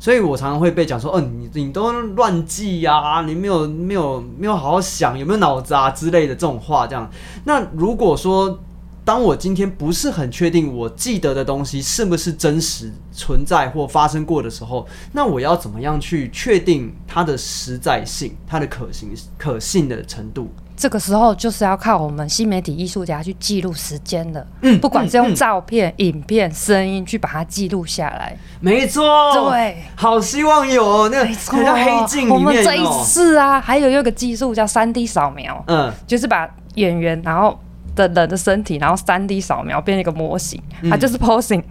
[0.00, 7.08] 所以我常常会被讲说，哦，你你都乱记呀，你没有没有没有好好想，有没有脑子啊之类的这种话，这样。
[7.44, 8.58] 那如果说，
[9.04, 20.48] 当我今天不是很确定我记得的东西是不是真实存在或发生过的时候，那我要怎么样去确定它的实在性、它的可行可信的程度？
[20.80, 28.34] 这个时候就是要靠我们新媒体艺术家去记录时间的，嗯，不管是用照片、影片、声音去把它记录下来。
[28.60, 29.04] 没错，
[29.50, 32.34] 对，好希望有那个像黑镜里面。
[32.34, 37.60] 我们这一次啊，还有一个技术叫三 D 扫描，嗯，就是把演员然后
[37.94, 40.58] 的人的身体，然后三 D 扫描变一个模型，
[40.88, 41.62] 它就是 posing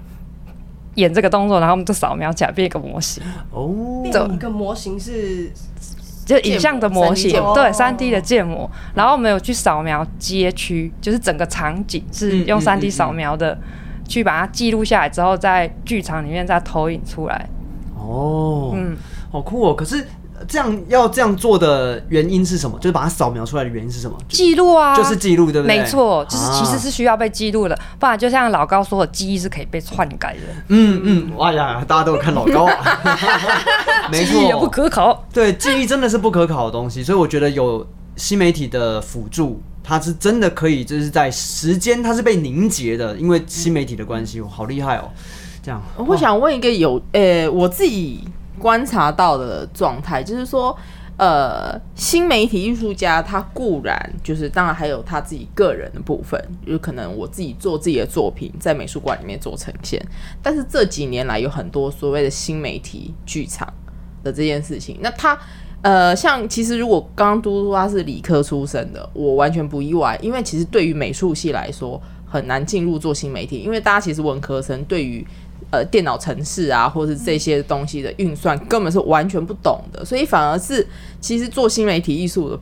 [0.94, 3.24] 演这个动作，然后我们就扫描起来变一个模型。
[3.50, 5.52] 哦，变一个模型是。
[6.30, 13.58] 就影像的模型，对，三 D 的建模，然后我们有去扫描街区，就是整个场景是用三 D 扫描的，
[14.08, 17.50] 去把它记录下来之后，在剧场里面再投影出来。
[17.98, 18.96] 哦，嗯，
[19.32, 19.74] 好酷哦！
[19.74, 20.06] 可是。
[20.48, 22.78] 这样要这样做的原因是什么？
[22.80, 24.18] 就是把它扫描出来的原因是什么？
[24.30, 25.78] 记录啊，就是记录，对不对？
[25.78, 30.40] 没错，就是其实是需要被记录的，不然就像老高说的，记忆是可以被篡改的。
[30.70, 33.00] 嗯嗯，哎呀，大家都有看老高啊，
[34.12, 35.26] 没错，也不可考。
[35.34, 37.86] 对，记忆真的是不可考的东西，所以我觉得有
[38.16, 45.10] 新媒体的辅助，它是真的可以，就是在时间它是被凝结的，因为新媒体的关系，好厉害哦。
[45.62, 48.24] 这样，我想问一个有，呃，我自己。
[48.60, 50.78] 观察到的状态就是说，
[51.18, 60.00] 呃，新媒体艺术家他固然就是，当然还有他自己个人的部分，有可能我自己做自己的作品在美术馆里面做呈现。
[60.44, 63.68] 但是这几年来有很多所谓的新媒体剧场
[64.24, 65.38] 的这件事情，那他
[65.82, 75.26] 呃，像其实如果刚刚嘟嘟他是理科出身的，我完全不意外，因为其实对于美术系来说很难进入做新媒体，因为大家其实文科生对于
[75.72, 80.86] 呃，电脑程式啊，或者是这些东西的运算，根本是完全不懂的，所以反而是
[81.22, 82.60] 其实做新媒体艺术的，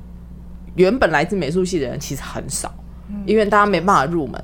[0.76, 2.74] 原本来自美术系的人其实很少，
[3.26, 4.44] 因为大家没办法入门。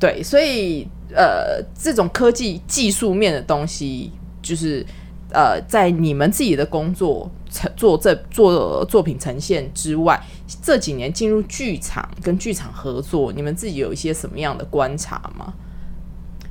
[0.00, 0.84] 对，所以
[1.14, 4.10] 呃，这种科技技术面的东西，
[4.42, 4.84] 就是
[5.30, 10.20] 呃，在你们自己的工作呈做这做作品呈现之外，
[10.60, 15.54] 这几年进入剧场跟剧场合作，你们自己有一些什么样的观察吗？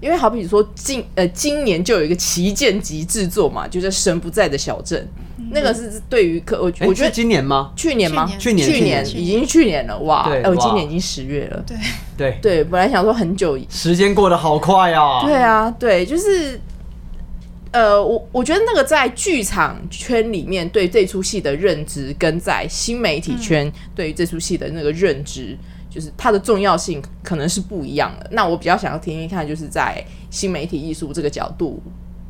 [0.01, 5.07] 因为好比说今呃今年就有一个旗舰级制作嘛，就是《神不在的小镇》，
[5.51, 7.71] 那个是对于可我觉得今年吗？
[7.75, 8.29] 去年吗？
[8.39, 10.23] 去年去去年已经去年了哇！
[10.29, 11.63] 哎我对哇今年已经十月了。
[11.67, 11.77] 对
[12.17, 15.23] 对，对，本来想说很久时间过得好快啊！
[15.23, 16.59] 对啊，对，就是，
[17.71, 25.57] 呃，我我觉得那个在剧场圈里面对这出戏的认知，跟在新媒体圈对于这出戏的那个认知，
[25.91, 28.27] 就是它的重要性可能是不一样的。
[28.31, 31.79] 那我比较想要听听看，就是在新媒体艺术这个角度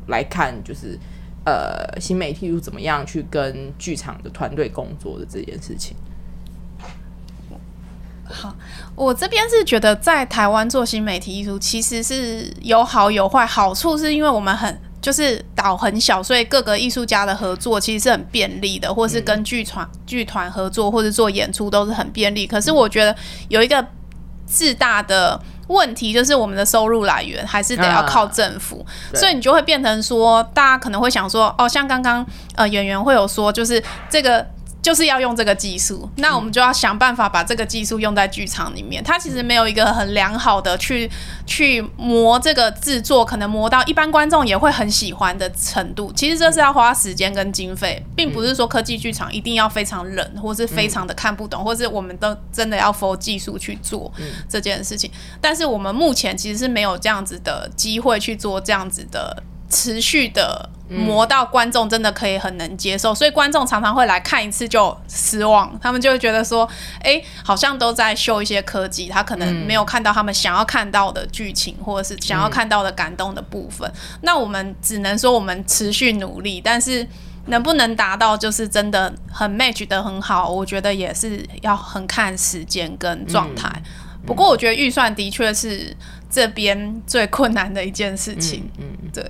[0.08, 0.98] 来看，就是
[1.46, 5.96] 呃，新媒体艺术怎么样去跟剧场的团队工作的这件事情。
[8.24, 8.56] 好
[8.94, 14.78] 我这边是觉得在台湾做新媒体艺术其实是有好有坏，好处是因为我们很。
[15.02, 22.46] 就是岛很小，所以各个艺术家的合作其实是很便利的，或是跟剧团剧团合作，或者做演出都是很便利。
[22.46, 23.14] 可是我觉得
[23.48, 23.84] 有一个
[24.46, 32.24] 自大的问题，就是我们的收入来源还是得要靠政府，对所以你就会变成说，大家可能会想说，哦，像刚刚
[32.54, 34.46] 呃演员会有说，就是这个。
[34.82, 39.02] 就是要用这个技术，那我们就要想办法把这个技术用在剧场里面。
[39.04, 41.08] 它其实没有一个很良好的去
[41.46, 46.12] 去磨这个制作，可能磨到一般观众也会很喜欢的程度。
[46.16, 54.12] 其实这是要花时间跟经费，并不是说科技剧场一定要非常冷，或是非常的看不懂，或是我们都真的要 for 技术去做
[54.48, 55.08] 这件事情。
[55.40, 59.40] 但是我们目前其实是没有这样子的机会去做这样子的
[59.72, 66.68] 持续的磨到观众真的可以很能接受，所以观众常常会来看一次就失望，他们就会觉得说，
[67.00, 73.90] 哎、好像都在秀一些科技，他可能没有看到他们想要看到的剧情，或者是想要看到的感动的部分。
[74.20, 77.08] 那我们只能说我们持续努力，但是。
[77.46, 83.68] 能不能达到就是真的很 match 的很好，我觉得也是要很看时间跟状态。
[84.24, 85.92] 不过我觉得预算的确是
[86.30, 88.70] 这边最困难的一件事情。
[88.78, 89.28] 嗯对，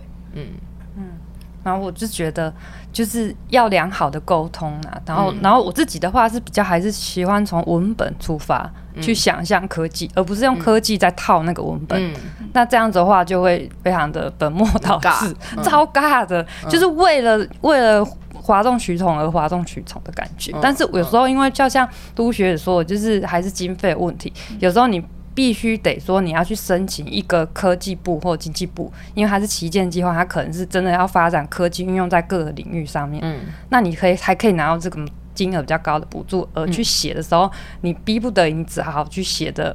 [1.65, 2.53] 然后我就觉得
[2.93, 5.39] 就是要良好的沟通啊，然后、嗯。
[5.41, 8.69] 然后我自己的话是比较还是喜欢从文本出发、
[9.01, 12.03] 去想象科技，而不是用科技在套那个文本。
[12.03, 12.15] 嗯。
[12.53, 18.07] 那这样子的话就会非常的本末倒置 超尬的，就是为了为了。
[18.35, 20.59] 哗众取宠而哗众取宠的感觉，嗯。
[20.61, 25.01] 但是有时候因为就像都学姐说，就是还是经费问题，有时候你
[25.35, 33.21] 必须得说你要去申请一个科技部或经济部，因为它是旗舰计划，它可能是真的要发展科技运用在各个领域上面。
[33.25, 35.05] 嗯那你可以还可以拿到这个
[35.35, 39.75] 金额比较高的补助，而去写的时候，你逼不得已，你只好去写的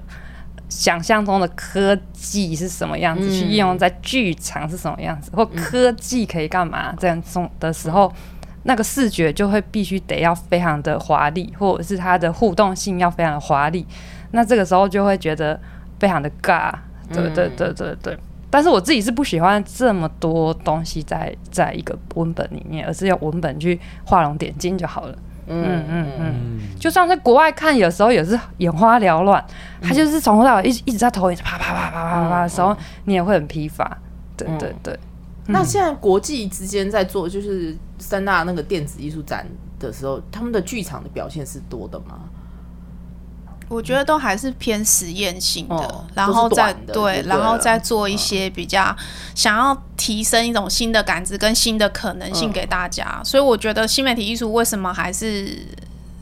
[0.69, 8.13] 想象中的科技是什么样子，嗯去应用在剧场是什么样子，或科技可以干嘛这样种的时候。
[8.63, 13.87] 那个视觉就会必须得要非常的华丽，或者是它的互动性要非常的华丽，
[14.31, 15.59] 那这个时候就会觉得
[15.99, 16.73] 非常的尬，
[17.13, 18.17] 对对对对对。
[18.49, 25.17] 但是我自己是不喜欢这么多东西在在一个文本里面，而是用文本去画龙点睛就好了。
[25.49, 29.43] 嗯嗯嗯，就算在国外看，有时候也是眼花缭乱，
[29.81, 32.75] 他就是从头到尾一直一直在投影，啪啪啪啪啪啪的时候，
[33.05, 33.97] 你也会很疲乏。
[34.35, 34.99] 对对对，
[35.47, 39.45] 那现在国际之间在做就是三大那个电子艺术展
[39.79, 42.19] 的时候，他们的剧场的表现是多的吗？
[43.69, 48.95] 我觉得都还是偏实验性的，哦然后再对，对然后再做一些比较
[49.35, 53.21] 想要提升一种新的感知跟新的可能性嗯给大家。
[53.23, 55.57] 所以我觉得新媒体艺术为什么还是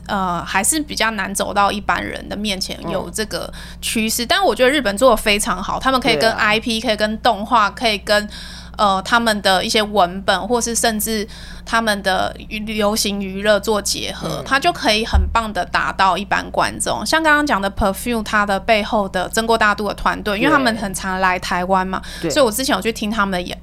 [0.06, 8.28] 呃还是比较难走到一般人的面前嗯有这个趋势，但我觉得日本做的非常好，他们可以跟 IP，、可以跟动画，可以跟。
[8.76, 11.26] 呃，他们的一些文本，或是甚至
[11.64, 17.04] 他们的娱流行娱乐做结合，嗯它就可以很棒的达到一般观众。
[17.04, 23.56] 像刚刚讲的 Perfume，它的背后的真国大度的团队，因为他们很常来台湾嘛，所以我之前有去听他们的演。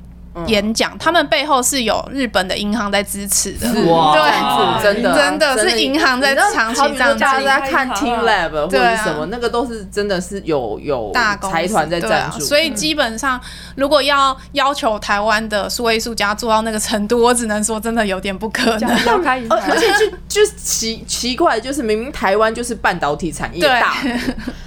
[0.47, 4.13] 演讲，他们背后是有日本的银行在支持的，哇。
[4.13, 5.13] 对，真的。
[5.13, 5.69] 真的。
[5.69, 11.11] 是银行在长期这样大家在子看 Team Lab 或者什么，那个都是真的是有有
[11.41, 12.39] 财团在对赞助，啊。
[12.39, 13.39] 所以基本上
[13.75, 19.05] 如果要要求台湾的数位艺术家做到那个程度，我只能说真的有点不可能。
[19.05, 23.69] 要开始而 而且就就奇奇怪，就是明明台湾就是半导体产业对。
[23.69, 24.11] 大国，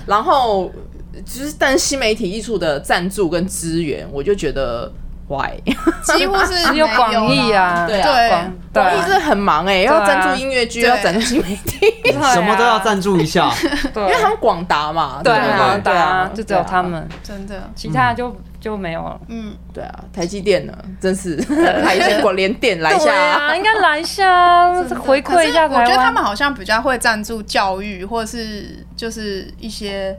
[0.06, 0.70] 然后
[1.24, 4.92] 就是但是新媒体艺术的赞助跟资源，我就觉得
[5.28, 5.50] why？
[6.04, 8.50] 几乎是只 有广义啊，对啊。
[8.72, 8.82] 对。
[8.82, 10.90] 广义是很忙哎、要赞助音乐剧，对。
[10.90, 11.80] 要赞助新媒体，
[12.34, 13.50] 什么都要赞助一下。
[13.94, 16.30] 因为他们广达嘛，对不啊，对啊。
[16.34, 17.70] 就只有他们，真的。
[17.74, 19.18] 其他的就就没有了。
[19.28, 19.54] 嗯。
[19.72, 21.36] 对啊，台积电呢，真是。
[21.36, 23.56] 来一下，连电来一下。
[23.56, 24.70] 应该来一下，
[25.00, 26.14] 回馈一下我觉得他湾。
[26.14, 30.14] 们好像比较会赞助教育，或者是就是一些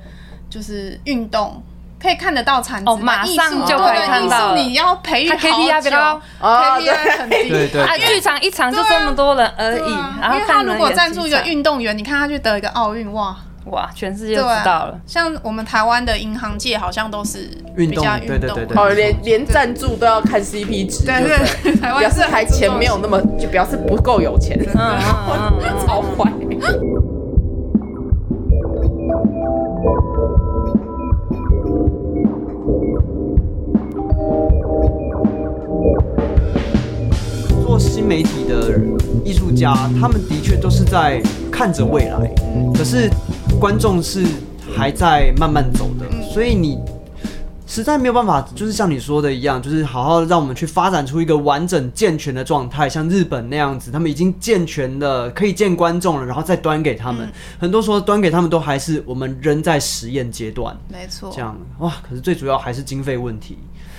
[0.49, 1.61] 就是运动。
[2.01, 4.59] 可以看得到产值哦嘛马上就可以看到了。
[4.59, 7.49] 艺术你要培育它 KPI 比较高哦对，KPI 很低。
[7.49, 13.35] 对对啊，剧场一场就这么多人而已，因为他如果赞助一个运动员，你看他去得一个奥运，哇，
[13.65, 14.99] 哇，全世界都知道啊了。。
[15.07, 18.77] 像我们台湾的银行界好像都是运动比较运对对对对。
[18.77, 25.75] 哦，连连赞助都要看 CP 值，对对表示是还钱没有那么，就表示不够有钱，嗯嗯嗯。
[25.87, 26.31] 超坏。
[38.07, 38.79] 媒体的
[39.25, 42.33] 艺术家，他们的确都是在看着未来，
[42.73, 43.09] 可是
[43.59, 44.25] 观众是
[44.75, 46.79] 还在慢慢走的，所以你
[47.65, 57.29] 实在没有办法，就是像你说的一样，就是好好让我们去发展出一个完整健全的状态，像日本那样子，他们已经健全的可以见观众了，然后再端给他们。
[57.59, 61.29] 很多时候端给他们都还是我们仍在实验阶段，没错。
[61.35, 61.41] 这。
[61.41, 61.57] 样。
[61.79, 63.57] 哇，可是最主要还是经费问题。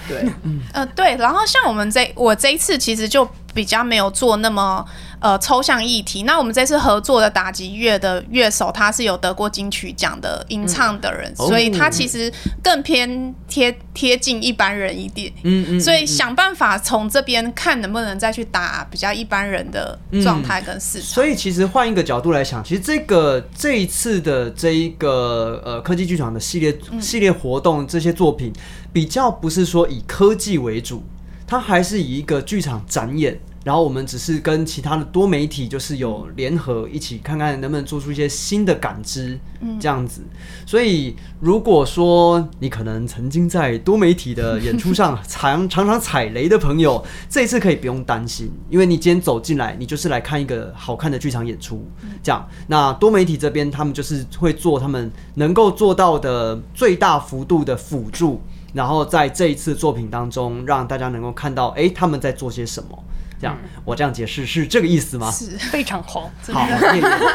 [0.09, 0.63] 对，嗯。
[0.73, 4.85] 呃，对，然后像我们这我这一次其实就比较没有做那么
[5.21, 6.23] 呃抽象议题。
[6.23, 12.33] 那我们这次合作的打击乐的乐手，他是有得过金曲奖的吟唱的人，所以他其实
[12.63, 15.33] 更偏贴贴近一般人一点。
[15.43, 21.09] 嗯嗯所以想办法从这边看能不能再去打比较一般人的状态跟市场。
[21.09, 28.53] 所以其实换一个角度来想，其实这个这一次的这一个呃科技剧场的系列、系列活动，这些作品
[28.93, 31.03] 比较不是说以科技为主，
[31.49, 33.41] 它还是以一个剧场展演。
[33.65, 39.39] 然后我们只是跟其他的多媒体就是有联合一起看看能不能做出一些新的感知，
[39.79, 40.23] 这样子。
[40.65, 51.87] 所以如果说你可能曾经在多媒体的演出上 常常常踩雷的朋友，这一次可以不用担心，因为你今天走进来，你就是来看一个好看的剧场演出，
[52.23, 52.49] 这样。
[52.69, 58.41] 那多媒体这边他们就是会做他们能够做到的最大幅度的辅助，
[58.73, 62.99] 然后在这一次作品当中让大家能够看到，哎，他们在做些什么。
[63.41, 65.31] 这样，我这样解释是这个意思吗？
[65.31, 66.29] 是非常好。
[66.53, 66.67] 好，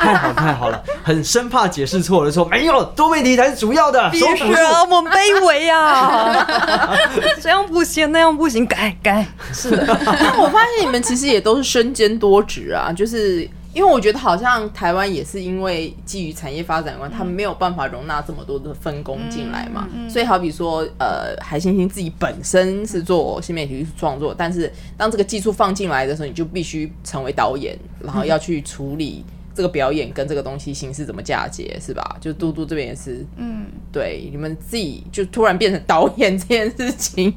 [0.02, 4.62] 太好太好了，很生怕解释错了，说没有多媒体才是主要的，手辅助。
[4.94, 6.46] 我们卑微啊！
[7.42, 9.72] 这样不行，那样不行，改改是。
[9.88, 29.26] 但我发现你们其实也都是身兼多职啊，就是因为我觉得好像台湾也是因为基于产业发展观，他们没有办法容纳这么多的分工进来嘛，所以好比说，呃，海星星自己本身是做新媒体艺术创作，但是当这个技术放进来的时候，你就必须成为导演，然后要去处理。
[29.56, 32.18] 这个表演跟这个东西形式怎么嫁接，是吧？
[32.20, 37.32] 就嘟嘟这边也是，嗯，对，你们自己就突然变成导演这件事情，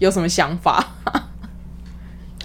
[0.00, 0.84] 有什么想法？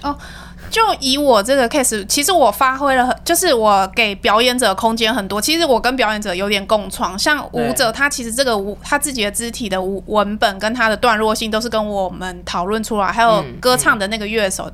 [0.70, 5.40] 就以我这个 case，其实我发挥了很，就是我给表演者空间很多。
[5.40, 14.70] 其实我跟表演者有点共创，像舞者他其实这个舞他自己的肢体的舞文本跟他的段落性都是跟我们讨论出来，还有嗯歌唱的那个乐手。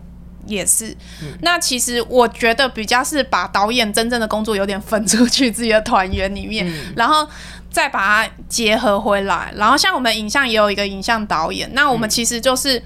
[0.49, 0.97] 也是，
[1.41, 7.27] 那其实我觉得比较是把导演真正的工作有点分出去自己的团员里面，然后
[7.69, 9.53] 再把它结合回来。
[9.57, 12.81] 然后像我们影像也有一个影像导演，那我们其实就是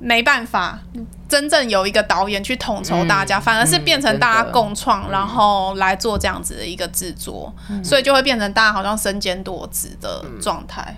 [0.00, 0.78] 没办法
[1.28, 10.96] 真正有一个导演去统筹大家，嗯反而是变成大家共创，然后来做这样子的一个制作，所以就会变成大家好像身兼多职的状态。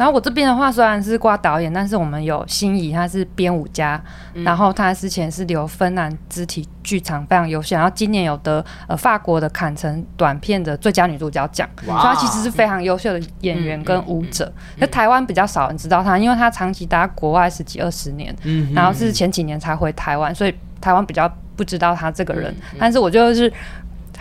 [0.00, 14.50] 然后我这边的话虽然是挂导演，但是我们有心仪，她是编舞家，然后她之前是留芬兰肢体剧场非常优秀，然后今年有得呃法国的坎城短片的最佳女主角奖，所以她其实是非常优秀的演员跟舞者。
[14.78, 22.56] 那、台湾比较少人知道她，因为她长期待在国外十几二十年，嗯然后是前几年才回台湾，所以台湾比较不知道她这个人。
[22.78, 23.52] 但是我就是。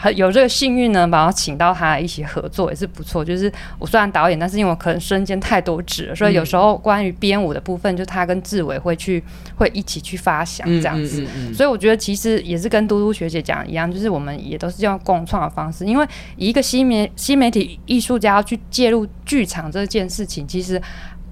[0.02, 3.24] 很有这个幸运呢，把他请到他一起合作也是不错。
[3.24, 9.22] 就是我虽然导演，但是因为我可能身兼太多职了，所以有时候关于编舞的部分，就他跟志伟会去
[9.56, 11.22] 会一起去发想这样子。
[11.24, 20.82] 嗯嗯嗯所以我觉得其实也是跟嘟嘟学姐讲一样，就是我们也都是用共创的方式，因为以一个新媒新媒体艺术家要去介入剧场这件事情，其实。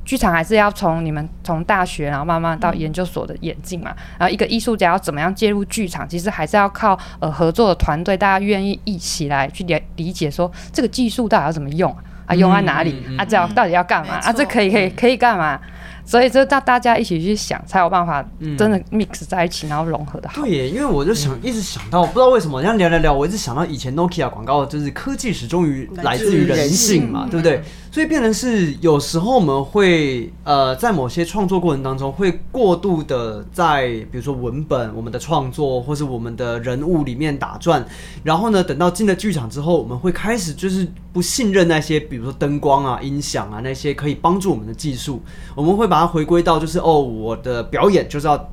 [0.08, 3.94] 剧场还是要从你们从大学，然后慢慢到研究所的演进嘛。
[4.18, 15.60] 然后一个艺术家要怎么样介入剧场，其实还是要靠呃合作的团队，大家愿意一起来去理理解说这个技术到底要怎么用啊，啊用在哪里、啊，这样到底要干嘛、啊，这可以可以可以干嘛？
[16.08, 20.42] 所以这大大家一起去想，才有办法嗯真的 mix 在一起，然后融合的好。
[20.42, 27.62] 对耶，因为我就想一直想到，不知道为什么，这样聊聊聊，我一直想到以前 Nokia 广告，就是科技始终于来自于人性嘛，对不对？
[27.92, 37.84] 所以变成是有时候我们会呃，在某些创作过程当中，会过度的在比如说文本、我们的创作或是我们的人物里面打转，
[38.24, 45.22] 然后呢，等到进了剧场之后，我们会开始就是不信任那些，比如说灯光啊、音响啊那些可以帮助我们的技术，
[45.56, 48.50] 我们会把它回归到就是哦，我的表演就是要。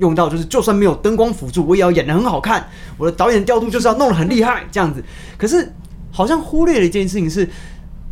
[0.00, 2.66] 用到就是，就算没有灯光辅助，我也要演得很好看。
[2.96, 5.04] 我的导演调度就是要弄得很厉害，这样子。
[5.36, 5.70] 可是
[6.10, 7.46] 好像忽略了一件事情是，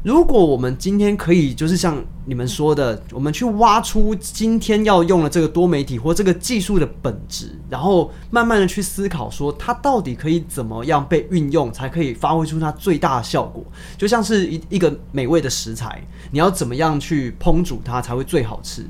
[0.08, 13.62] 如果我们今天可以就是像你们说的，我们去挖出今天要用的这个多媒体或这个技术的本质，然后慢慢的去思考说它到底可以怎么样被运用，才可以发挥出它最大的效果。
[13.98, 18.86] 就像是一一个美味的食材，你要怎么样去烹煮它才会最好吃？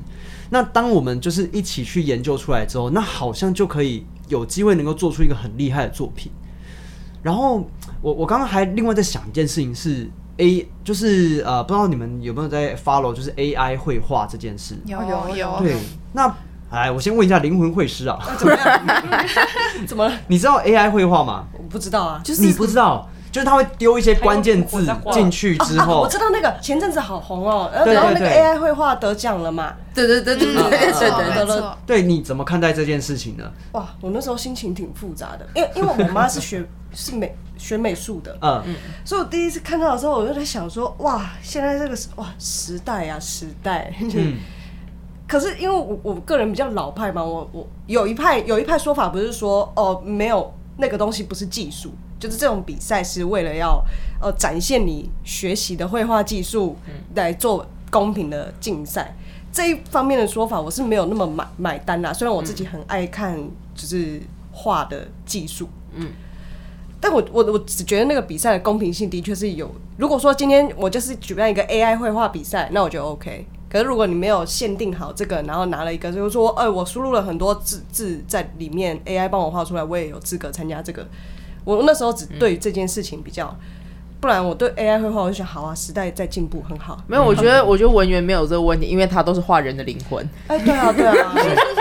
[0.49, 6.31] 那当我们就是一起去研究出来之后，那好像就可以有机会能够做出一个很厉害的作品。
[7.21, 7.69] 然后
[8.01, 10.09] 我我刚刚还另外在想一件事情是
[10.39, 14.75] A，就是呃，不知道你们有没有在 follow，就是 AI 绘画这件事。
[14.85, 15.75] 有有有对，
[16.13, 16.33] 那
[16.71, 18.81] 哎，我先问一下灵魂绘师啊，怎么样？
[19.85, 20.15] 怎么了？
[20.27, 21.45] 你知道 AI 绘画吗？
[21.57, 22.21] 我不知道啊。
[22.23, 29.73] 就是你不知道，就是他会丢一些关键字进去之啊，后我，知道那个前阵子好红哦，然后然后那个 AI 绘画得奖了嘛？
[29.93, 33.43] 对对对对对对对对得了，对你怎么看待这件事情呢？
[33.73, 36.63] 哇，我那时候心情挺复杂的，因为因为我妈是学
[36.93, 38.73] 是美学美术的，嗯，
[39.05, 44.37] 所以我第一次看到的时候，我就在想说，哇，现在这个时哇时代啊时代，嗯。
[45.29, 53.79] 可是因为我我个人比较老派嘛，我我有一派有一派说法不是说哦没有那个东西不是技术，就是这种比赛是为了要
[54.19, 56.75] 呃展现你学习的绘画技术
[57.13, 59.15] 来做公平的竞赛。
[59.51, 63.37] 这一方面的说法我是没有那么买买单啦，虽然我自己很爱看
[63.75, 64.19] 就是
[64.51, 66.07] 画的技术，嗯。
[67.01, 69.69] 但我我我只觉得那个比赛的公平性的确是有。
[69.97, 73.45] 如果说今天我就是举办一个 AI 绘画比赛，那我觉得 OK。
[73.71, 81.07] 可是如果你没有限定好这个，然后拿了一个就是说，哎、我输入了很多字字在里面，AI 帮我画出来，我也有资格参加这个。
[81.63, 83.55] 我那时候只对这件事情比较，
[84.19, 86.97] 不然我对 AI 绘画我就想，好啊，时代在进步，很好。
[87.05, 91.35] 没有，我觉得我觉得文员没有这个问题，因为他都是画人的灵魂，哎、对啊，对啊，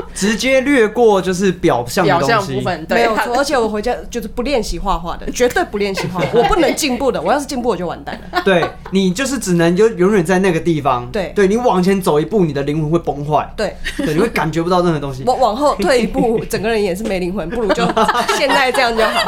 [0.14, 2.46] 直接略过就是表象的表东西。
[2.46, 3.36] 象部分没有错。
[3.36, 7.20] 而且我回家就是不练习画画的，绝对不练习画画， 我不能进步的。
[7.20, 8.42] 我要是进步，我就完蛋了。
[8.44, 11.08] 对你就是只能就永远在那个地方。
[11.10, 13.48] 对对你往前走一步，你的灵魂会崩坏。
[13.56, 15.22] 对，对，你会感觉不到任何东西。
[15.26, 17.84] 我往后退一步，整个人也是没灵魂，不如就
[18.36, 19.20] 现在这样就好。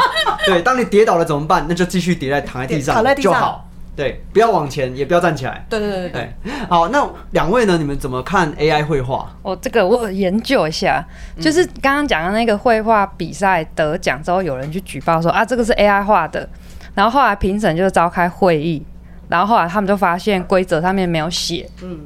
[0.47, 1.67] 对，当你跌倒了怎么办？
[1.69, 3.70] 那就继续跌在躺在地上，躺在地上就好。
[3.97, 5.65] 对，不要往前，也不要站起来。
[5.69, 7.77] 对对对对，对，好，那两位呢？
[7.77, 9.31] 你们怎么看 AI 绘画？
[9.43, 11.05] 哦这个我研究一下，
[11.39, 16.49] 就是刚刚讲的那个绘画比赛得奖之后，有人去举报说啊，这个是 AI 画的，
[16.95, 18.83] 然后后来评审就召开会议，
[19.29, 22.01] 然后后来他们就发现规则上面没有写，嗯，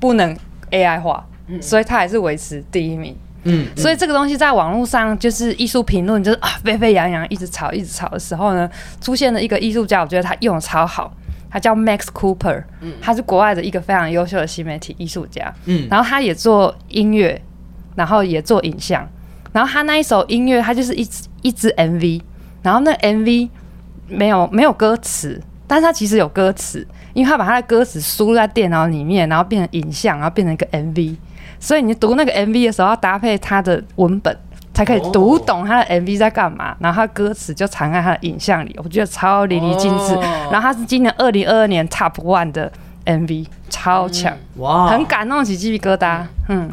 [0.00, 0.36] 不能
[0.70, 1.24] AI 画，
[1.60, 3.14] 所以他还是维持第一名。
[3.14, 3.31] 嗯，
[3.76, 8.70] 所以这个东西在网络上就是艺术评论，就是啊沸沸扬扬，一直吵一直吵的时候呢，
[9.00, 11.12] 出现了一个艺术家，我觉得他用的超好，
[11.50, 12.62] 他叫 Max Cooper，
[13.00, 17.42] 他是国外的一个非常优秀的新媒体艺术家，嗯然后他也做音乐，
[17.96, 19.08] 然后也做影像，
[19.52, 22.22] 然后他那一首音乐，他就是一支一支 MV，
[22.62, 23.48] 然后那 MV
[24.08, 31.16] 没有没有歌词，但是他其实有歌词，因为他把他的歌词输入在电脑里面，然后变成影像，然后变成一个 MV。
[31.62, 34.36] 所以你读那个 MV 的时候，要搭配它的文本，
[34.74, 36.76] 才可以读懂他的 MV 在干嘛。
[36.80, 40.14] 然后它歌词就藏在他的影像里，我觉得超淋漓尽致。
[40.14, 42.70] 哦然后他是今年二零二二年 Top One 的
[43.06, 46.24] MV，超强，哇，很感动起鸡皮疙瘩。
[46.48, 46.68] 嗯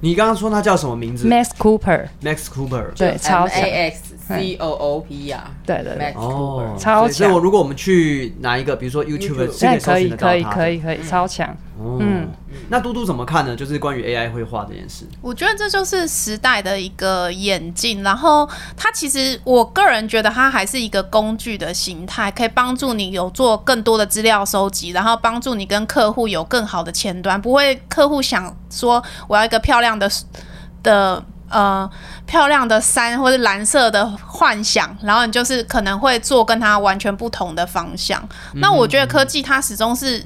[0.00, 2.86] 你刚刚说他叫什么名字，Max Cooper，？Max Cooper。
[2.96, 3.62] 对，超强
[4.38, 11.48] C O O P 呀对对对哦超强所以如果我们去拿一个，比如说 YouTube，YouTube 是可以可以可以可以，超强。
[11.78, 12.28] 哦嗯
[12.68, 13.56] 那嘟嘟怎么看呢？
[13.56, 15.04] 就是关于 AI 绘画这件事。
[15.20, 30.08] 我觉得这就是时代的一个演进，然后它其实我个人觉得它还是一个工具的形态，可以帮助你有做更多的资料收集，然后帮助你跟客户有更好的前端，不会客户想说我要一个漂亮的
[30.82, 31.22] 的。
[31.54, 31.86] 呃，
[32.32, 38.26] 漂亮的山或者蓝色的幻想，然后你就是可能会做跟它完全不同的方向。
[38.54, 40.24] 那我觉得科技它始终是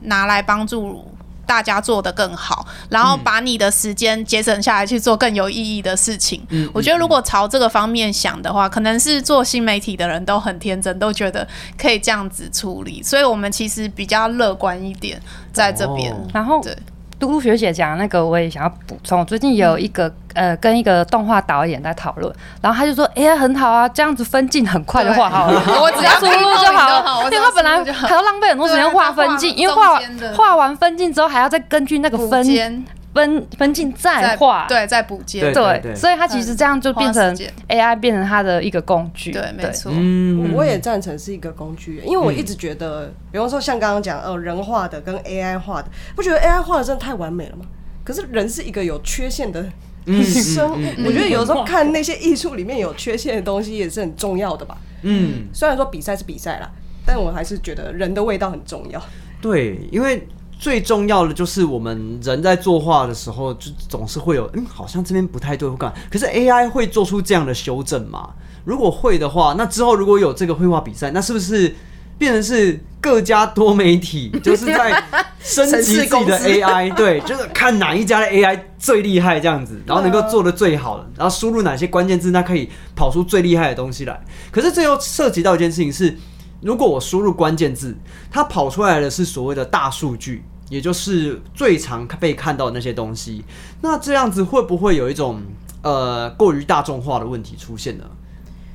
[0.00, 1.08] 拿来帮助
[1.46, 6.44] 大家做得更好，然后把你的时间节省下来去做更有意义的事情。
[6.48, 11.46] 嗯我觉得如果朝这个方面想的话，可能是做新媒体的人都很天真，都觉得
[11.78, 16.12] 可以这样子处理，所以我们其实比较乐观一点在这边。
[16.12, 16.76] 哦然后对
[17.18, 19.20] 嘟嘟学姐讲的那个，我也想要补充。
[19.20, 27.22] 我最近也有一个呃，跟一个动画导演在讨论，然后他就说：“哎、呀，很好啊，这样子分镜很快就画好了， 我只要输入就好。
[27.22, 30.00] 了。”因为他本来还要浪费很多时间画分镜，因为画
[30.36, 32.84] 画完分镜之后还要再根据那个分间
[33.14, 34.66] 分分镜再再画。
[34.68, 37.34] 对，再补接，对所以它其实这样就变成
[37.68, 39.30] AI 变成它的一个工具。
[39.32, 39.90] 对，没错。
[39.94, 47.64] 嗯我也赞成是一个工具，因为我一直觉得，比方说像刚刚讲，呃，人画的跟 AI 画的，不觉得 AI 画的真的太完美了吗？
[48.04, 49.64] 可是人是一个有缺陷的
[50.06, 54.76] 生物，我觉得有时候看那些艺术里面有缺陷的东西也是很重要的吧。
[55.02, 56.70] 嗯，虽然说比赛是比赛啦，
[57.06, 59.02] 但我还是觉得人的味道很重要。
[59.40, 60.26] 对，因为
[60.58, 65.96] 最重要的就是我们人在作画的时候，就总是会有嗯，好像这边不太对，或干嘛。
[66.10, 68.30] 可是 AI 会做出这样的修正吗？
[68.64, 71.74] 如果会的话，那之后如果有这个绘画比赛，那是不是
[72.16, 75.02] 变成是各家多媒体 就是在
[75.40, 76.94] 升级自己的 AI？
[76.94, 84.18] 对，就是看哪一家的 AI 最厉害这样子，然后能够做的最好的，然后输入哪些关键字，它可以跑出最厉害的东西来。
[84.50, 86.16] 可是这又涉及到一件事情是。
[86.64, 87.94] 如果我输入关键字，
[88.30, 93.44] 它跑出来的是所谓的大数据，也就是最常被看到的那些东西。
[93.82, 95.42] 那这样子会不会有一种
[95.82, 98.04] 呃过于大众化的问题出现呢？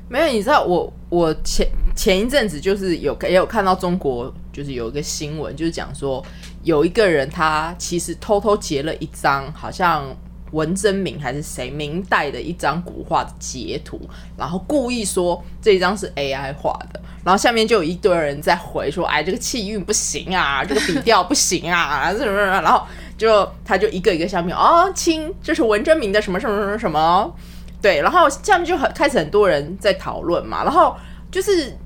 [0.08, 6.24] 没有，你知道我我前前一阵子就是有也有看到中国就是有一个新闻，就是讲说
[6.62, 10.06] 有一个人他其实偷偷截了一张好像
[10.52, 14.00] 文征明还是谁明代的一张古画的截图，
[14.38, 22.86] 然后故意说这一张是 AI 画的，然后下面就有一堆人在回说，哎，这个气韵不行啊， 这个笔调不行啊，什么什么，然后
[23.18, 27.36] 就他就一个一个下面哦，亲，这是文征明的什么什么什么什么。
[27.82, 30.96] 对，然后下面就很开始很多人在讨论嘛，然后
[31.32, 31.78] 就是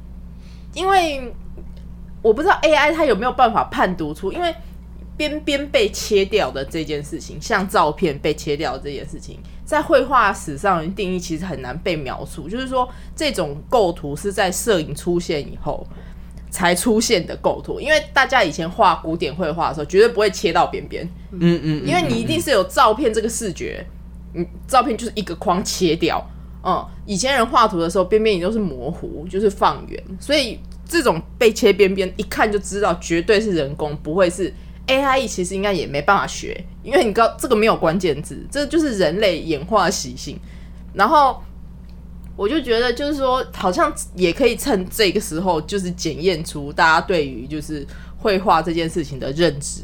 [0.73, 1.31] 因为
[2.21, 4.55] 我不知道 AI 它有没有办法判读出，因为
[5.17, 15.85] 边边被切掉的这件事情，像照片被切掉的这件事情，在绘画史上的定义其实很难被描述，就是说这种构图是在摄影出现以后。
[16.53, 23.83] 才出现的构图，因为大家以前画古典绘画的时候，绝对不会切到边边，嗯嗯，因为你一定是有照片这个视觉，
[24.35, 26.23] 嗯，照片就是一个框切掉，
[26.63, 34.53] 嗯，以前人画图的时候边边也都是模糊，就是放远，所以这种被切边边一看就知道绝对是人工，不会是
[34.87, 40.39] AI，其实应该也没办法学，因为你知道这个没有关键字，这就是人类演化习性，
[40.93, 41.41] 然后。
[42.35, 47.85] 我就觉得，就是说，好像也可以趁这个时候，就是检验出大家对于就是
[48.17, 49.83] 绘画这件事情的认知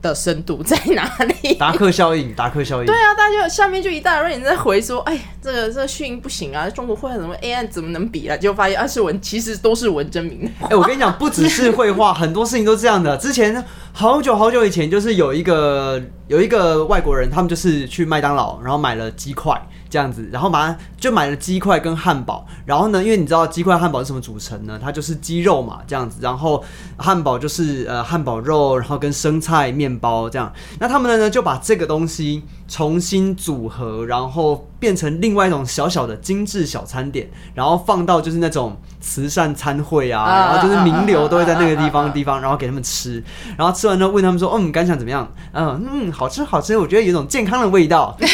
[0.00, 1.10] 的深度在哪
[1.42, 1.54] 里。
[1.54, 8.36] 达克效应，达克效应，对啊，大家就下面就一大堆人在回说，哎，这个这个讯不行啊，中国绘画怎么 AI 怎么能比啊？
[8.36, 10.50] 结果发现啊，是文其实都是文征明的。
[10.68, 13.16] 哎、我跟你讲，不只是绘画，很多事情都这样的。
[13.16, 22.46] 之前好久好久以前，就是有一个有一个外国人，他们就是去麦当劳，然后买了鸡块这样子，然后马上就买了鸡块跟汉堡。
[22.64, 24.78] 然后呢，因为你知道鸡块汉堡是什么组成呢？
[24.82, 26.18] 它就是鸡肉嘛，这样子。
[26.20, 26.62] 然后
[26.96, 30.52] 汉堡就是呃汉堡肉，然后跟生菜、面包这样。
[30.78, 43.22] 那他们呢就把这个东西重新组合，然后变成另外一种小小的精致小餐点，然后放到就是那种慈善餐会啊，啊然后就是名流都会在那个地方地方，然后给他们吃，
[43.56, 45.26] 然后吃完之后问他们说，哦，你感想怎么样？
[45.52, 48.16] 嗯嗯，好吃好吃，我觉得有一种健康的味道。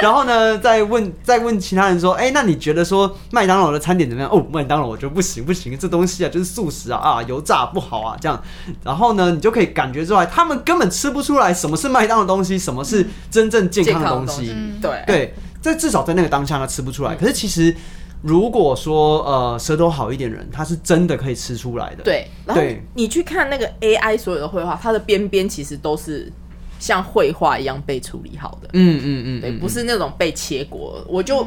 [0.00, 4.30] 然后呢，再问再问其他人说，哎，那你觉得说麦当劳的餐点怎么样？
[4.30, 8.40] 哦，麦当劳我觉得不行不行，这东西啊就是素食啊啊油炸不好啊这样。
[8.84, 14.54] 然后呢，你就可以感觉出来，他们根本吃不出来什么是麦当劳的东西，什么是真正健康的东西。
[14.80, 17.14] 对对，在至少在那个当下他吃不出来。
[17.14, 17.74] 可是其实
[18.22, 22.02] 如果说呃舌头好一点的人，他是真的可以吃出来的。
[22.02, 22.62] 对，然后
[22.94, 26.30] 你去看那个 AI 所有的绘画，它的边边其实都是
[26.78, 28.68] 像绘画一样被处理好的。
[28.72, 31.42] 嗯嗯嗯，对，嗯不是那种被切过，我就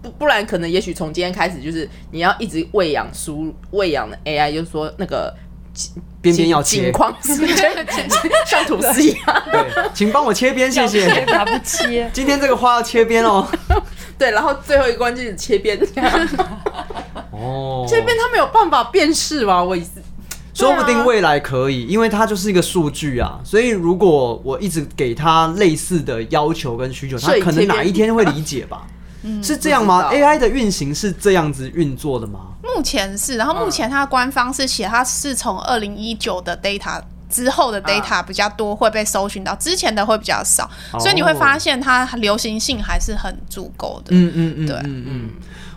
[0.00, 5.34] 不不然可能也许从今天开始，就是你要一直喂养输喂养的 AI，就是说那个
[6.20, 6.92] 边边要切金。
[6.92, 7.46] 框是
[8.46, 11.24] 像吐司一样，对，请帮我切边，谢谢。
[11.26, 12.10] 它不切。
[12.12, 13.46] 今天这个花要切边哦。
[14.18, 15.76] 对，然后最后一个关键是切边，
[17.32, 19.60] 哦，切边他没有办法辨识吗？
[19.60, 20.00] 我意思，
[20.54, 28.86] 说不定未来可以，因为它就是一个数据啊，所以如果我一直给他类似的要求跟需求，他可能哪一天会理解吧？
[29.42, 32.54] 是这样吗？AI 的运行是这样子运作的吗？
[32.62, 44.14] 目前是，然后目前它的官方是写它是从二零一九的 data 之后的 data 比较多会被搜寻到，之前的会比较少，所以你会发现它流行性还是很足够的。
[44.14, 45.30] 嗯嗯嗯，对嗯嗯，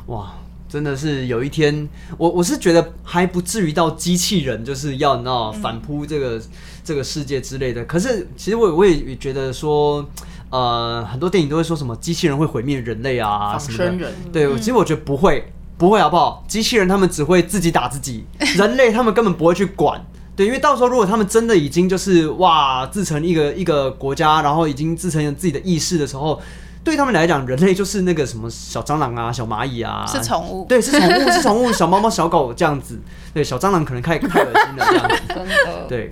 [0.08, 0.34] 哇，
[0.70, 1.88] 真的是有一天，
[2.18, 6.41] 我我是觉得还不至于到机器人就是要那反扑这个、
[6.84, 7.84] 这个世界之类的。
[7.86, 10.06] 可是其实我我也觉得说，
[10.56, 13.97] 呃，很多电影都会说什么机器人会毁灭人类啊什么的生。
[13.97, 16.45] 人，对，其实我觉得不会，不会好不好？
[16.47, 18.26] 机器人他们只会自己打自己，
[18.56, 20.01] 人类他们根本不会去管。
[20.34, 26.41] 对，因为到时候如果他们真的已经就是哇自成一个一个国家，然后已经自成有自己的意识的时候，
[26.84, 30.66] 对他们来讲，人类就是那个什么小蟑螂啊、小蚂蚁啊，是宠物。
[30.70, 32.99] 对，是宠物，是宠物，小猫猫、小狗这样子。
[33.34, 35.16] 对，小蟑螂可能太太恶心了这样子。
[35.34, 35.88] 真的。
[35.89, 36.10] 对，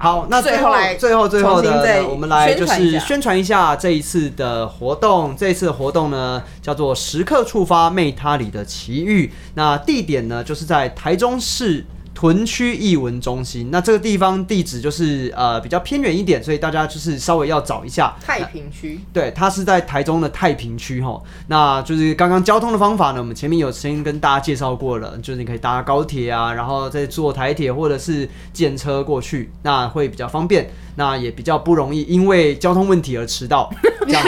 [0.00, 5.36] 好，那最后最后来最后的，我们来就是宣传一下宣传一下这一次的活动。
[5.36, 9.32] 这一次的活动呢，叫做“时刻触发妹他里的奇遇”。
[9.54, 11.84] 那地点呢，就是在台中市。
[12.18, 18.12] 屯区艺文中心，那这个地方地址就是呃比较偏远一点，所以大家就是稍微要找一下。
[18.20, 18.98] 太平区。
[19.12, 21.22] 对，它是在台中的太平区哈。
[21.46, 33.70] 那就是刚刚交通的方法呢，我们前面有先跟大家介绍过了，就是你可以搭高铁啊，然后再坐台铁或者是电车过去，那会比较方便，那也比较不容易因为交通问题而迟到
[34.04, 34.24] 这样。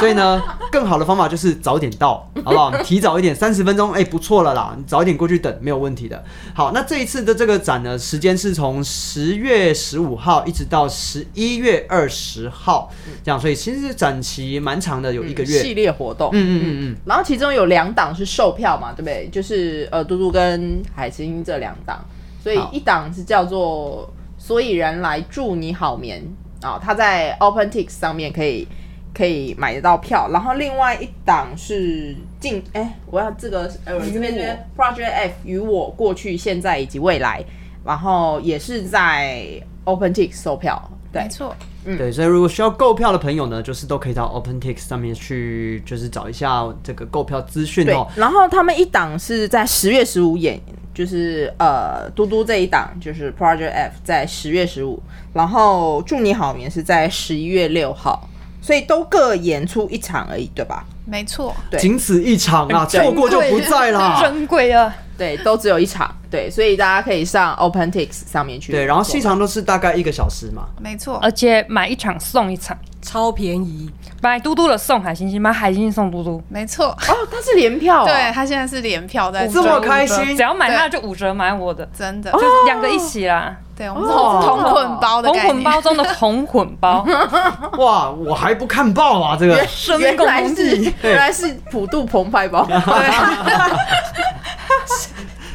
[0.00, 0.42] 所以呢，
[0.72, 2.70] 更好的方法就是早点到，好不好？
[2.82, 6.24] 提早一点，三十分钟，哎、不错了啦，你早一点过去等没有问题的。
[6.54, 12.90] 好，那这一次的这个展呢，时间是从十月十五号一直到十一月二十号，
[13.22, 15.62] 这样，所以其实展期蛮长的，有一个月。
[15.62, 16.30] 系列活动。
[16.32, 19.28] 嗯嗯嗯嗯，然后其中有两档是售票嘛，对不对？
[19.30, 22.04] 就是呃，嘟嘟跟海星这两档，
[22.42, 26.22] 所以好一档是叫做“所以人来祝你好眠”
[26.62, 28.66] 啊、它在 OpenTix 上面可以
[29.12, 30.30] 可以买得到票。
[30.32, 37.42] 然后另外一档是进哎，我要这个呃这边这边 Project F 与我过去、现在以及未来，
[37.82, 39.46] 然后也是在
[39.86, 40.90] OpenTix 售票。
[41.10, 41.22] 对。
[41.22, 50.60] 没，错，对，所以如果需要购票的朋友呢，就是都可以到 OpenTix 上面去，就是找一下这个购票资讯哦。，然后他们一档是在十月十五演，
[50.92, 55.00] 就是呃嘟嘟这一档就是 Project F 在十月十五，
[55.32, 58.28] 然后祝你好眠是在十一月六号，
[58.64, 60.86] 所以都各演出一场而已，对吧？
[61.04, 64.18] 没错，对仅此一场啊，对错过就不在啦。
[64.24, 64.96] 珍贵啊！
[65.18, 68.72] 对，都只有一场，对，所以大家可以上 OpenTix 上面去。
[68.72, 70.66] 对，然后戏长都是大概一个小时嘛。
[70.80, 71.18] 没错。
[71.22, 73.90] 而且买一场送一场，超便宜，
[74.24, 76.96] 买嘟嘟的送海星星，买海星星送嘟嘟，没错，哦，
[77.30, 80.34] 它是联票、哦，对它现在是联票在这么做开心？
[80.34, 87.06] 只要买它就五折，买我的，真的，就是两个一起啦，对我们这种同捆包的同概念，包中的同混包，
[87.76, 89.56] 哇，我还不看报啊，这个。
[89.56, 92.66] 原来是共同体原来是普渡澎湃包，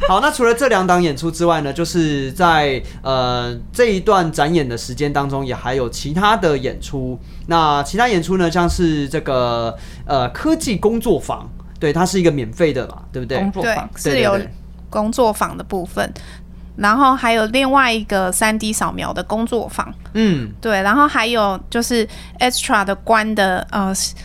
[0.07, 7.19] 好，那除了这两档演出之外呢，就是在呃这一段展演的时间当中，也还有其他的演出。
[7.47, 11.47] 那其他演出呢，像是这个呃科技工作坊，
[11.79, 13.37] 对，它是一个免费的嘛，对不对？
[13.37, 14.39] 工作坊，是有
[14.89, 16.11] 工作坊的部分，
[16.77, 22.07] 然后还有另外一个三 D 扫描的工作坊，嗯，对，然后还有就是
[22.39, 24.15] Extra 的关的呃实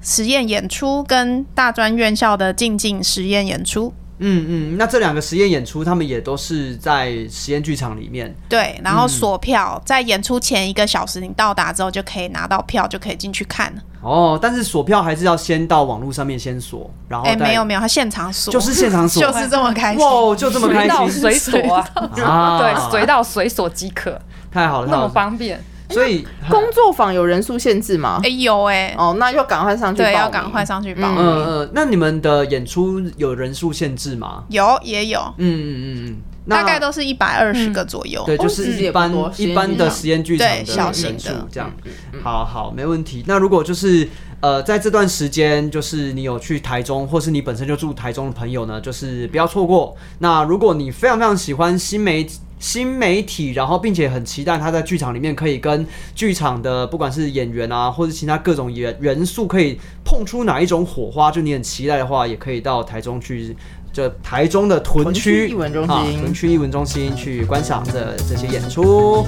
[0.00, 3.92] 实验演出跟大专院校的静静实验演出。
[4.22, 8.34] 嗯嗯，那这两个实验演出，他们也都是在实验剧场里面。
[8.48, 13.82] 对，然后锁票，在演出前一个小时，你到达之后就可以拿到票，就可以进去看了。
[14.00, 20.04] 哦，但是锁票还是要先到网络上面先锁，然后哎、再没有没有，他现场锁，就是现场锁，就是这么开心。
[20.04, 21.88] 哇，就这么开随到心，随锁啊，
[22.24, 24.20] 啊对，随到随锁即可，
[24.50, 25.08] 太好了，太那么。
[25.08, 25.62] 方便。
[25.92, 28.28] 所以工作坊有人数限制吗哎、？
[28.28, 31.18] 有哎、哦，那要赶快上去报对，要赶快上去报名。
[31.18, 34.44] 嗯嗯，那你们的演出有人数限制吗？
[34.48, 36.16] 有也有，嗯嗯嗯嗯，
[36.48, 38.22] 大概都是一百二十个左右。
[38.26, 41.70] 对，就是一般一般的实验剧场的小型人数的这样。
[42.12, 43.24] 嗯好好，没问题。
[43.26, 44.08] 那如果就是
[44.40, 49.96] 呃，在这段时间，就是你有去台中，或是你本身就住台中的朋友呢，就是不要错过。
[50.18, 52.24] 那如果你非常非常喜欢新媒
[52.62, 55.84] 新媒体，然后并且很期待他在剧场里面可以跟
[56.14, 63.56] 剧场的不管是演员啊，或者其他各种元元素可以碰出哪一种火花，就你很期待的话，也可以到台中去。
[63.92, 69.22] 就台中的屯屯区区艺文中心啊屯区艺文中心去观赏这这些演出。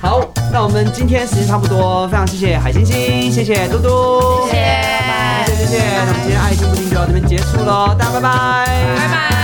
[0.00, 0.20] 好，
[0.52, 5.84] 那我们今天时间差不多，非常谢谢海星星，谢谢嘟嘟，谢谢，拜拜谢谢谢谢。
[5.94, 9.37] 那我们今天爱听不听就到这边结束喽，大家拜拜，拜拜。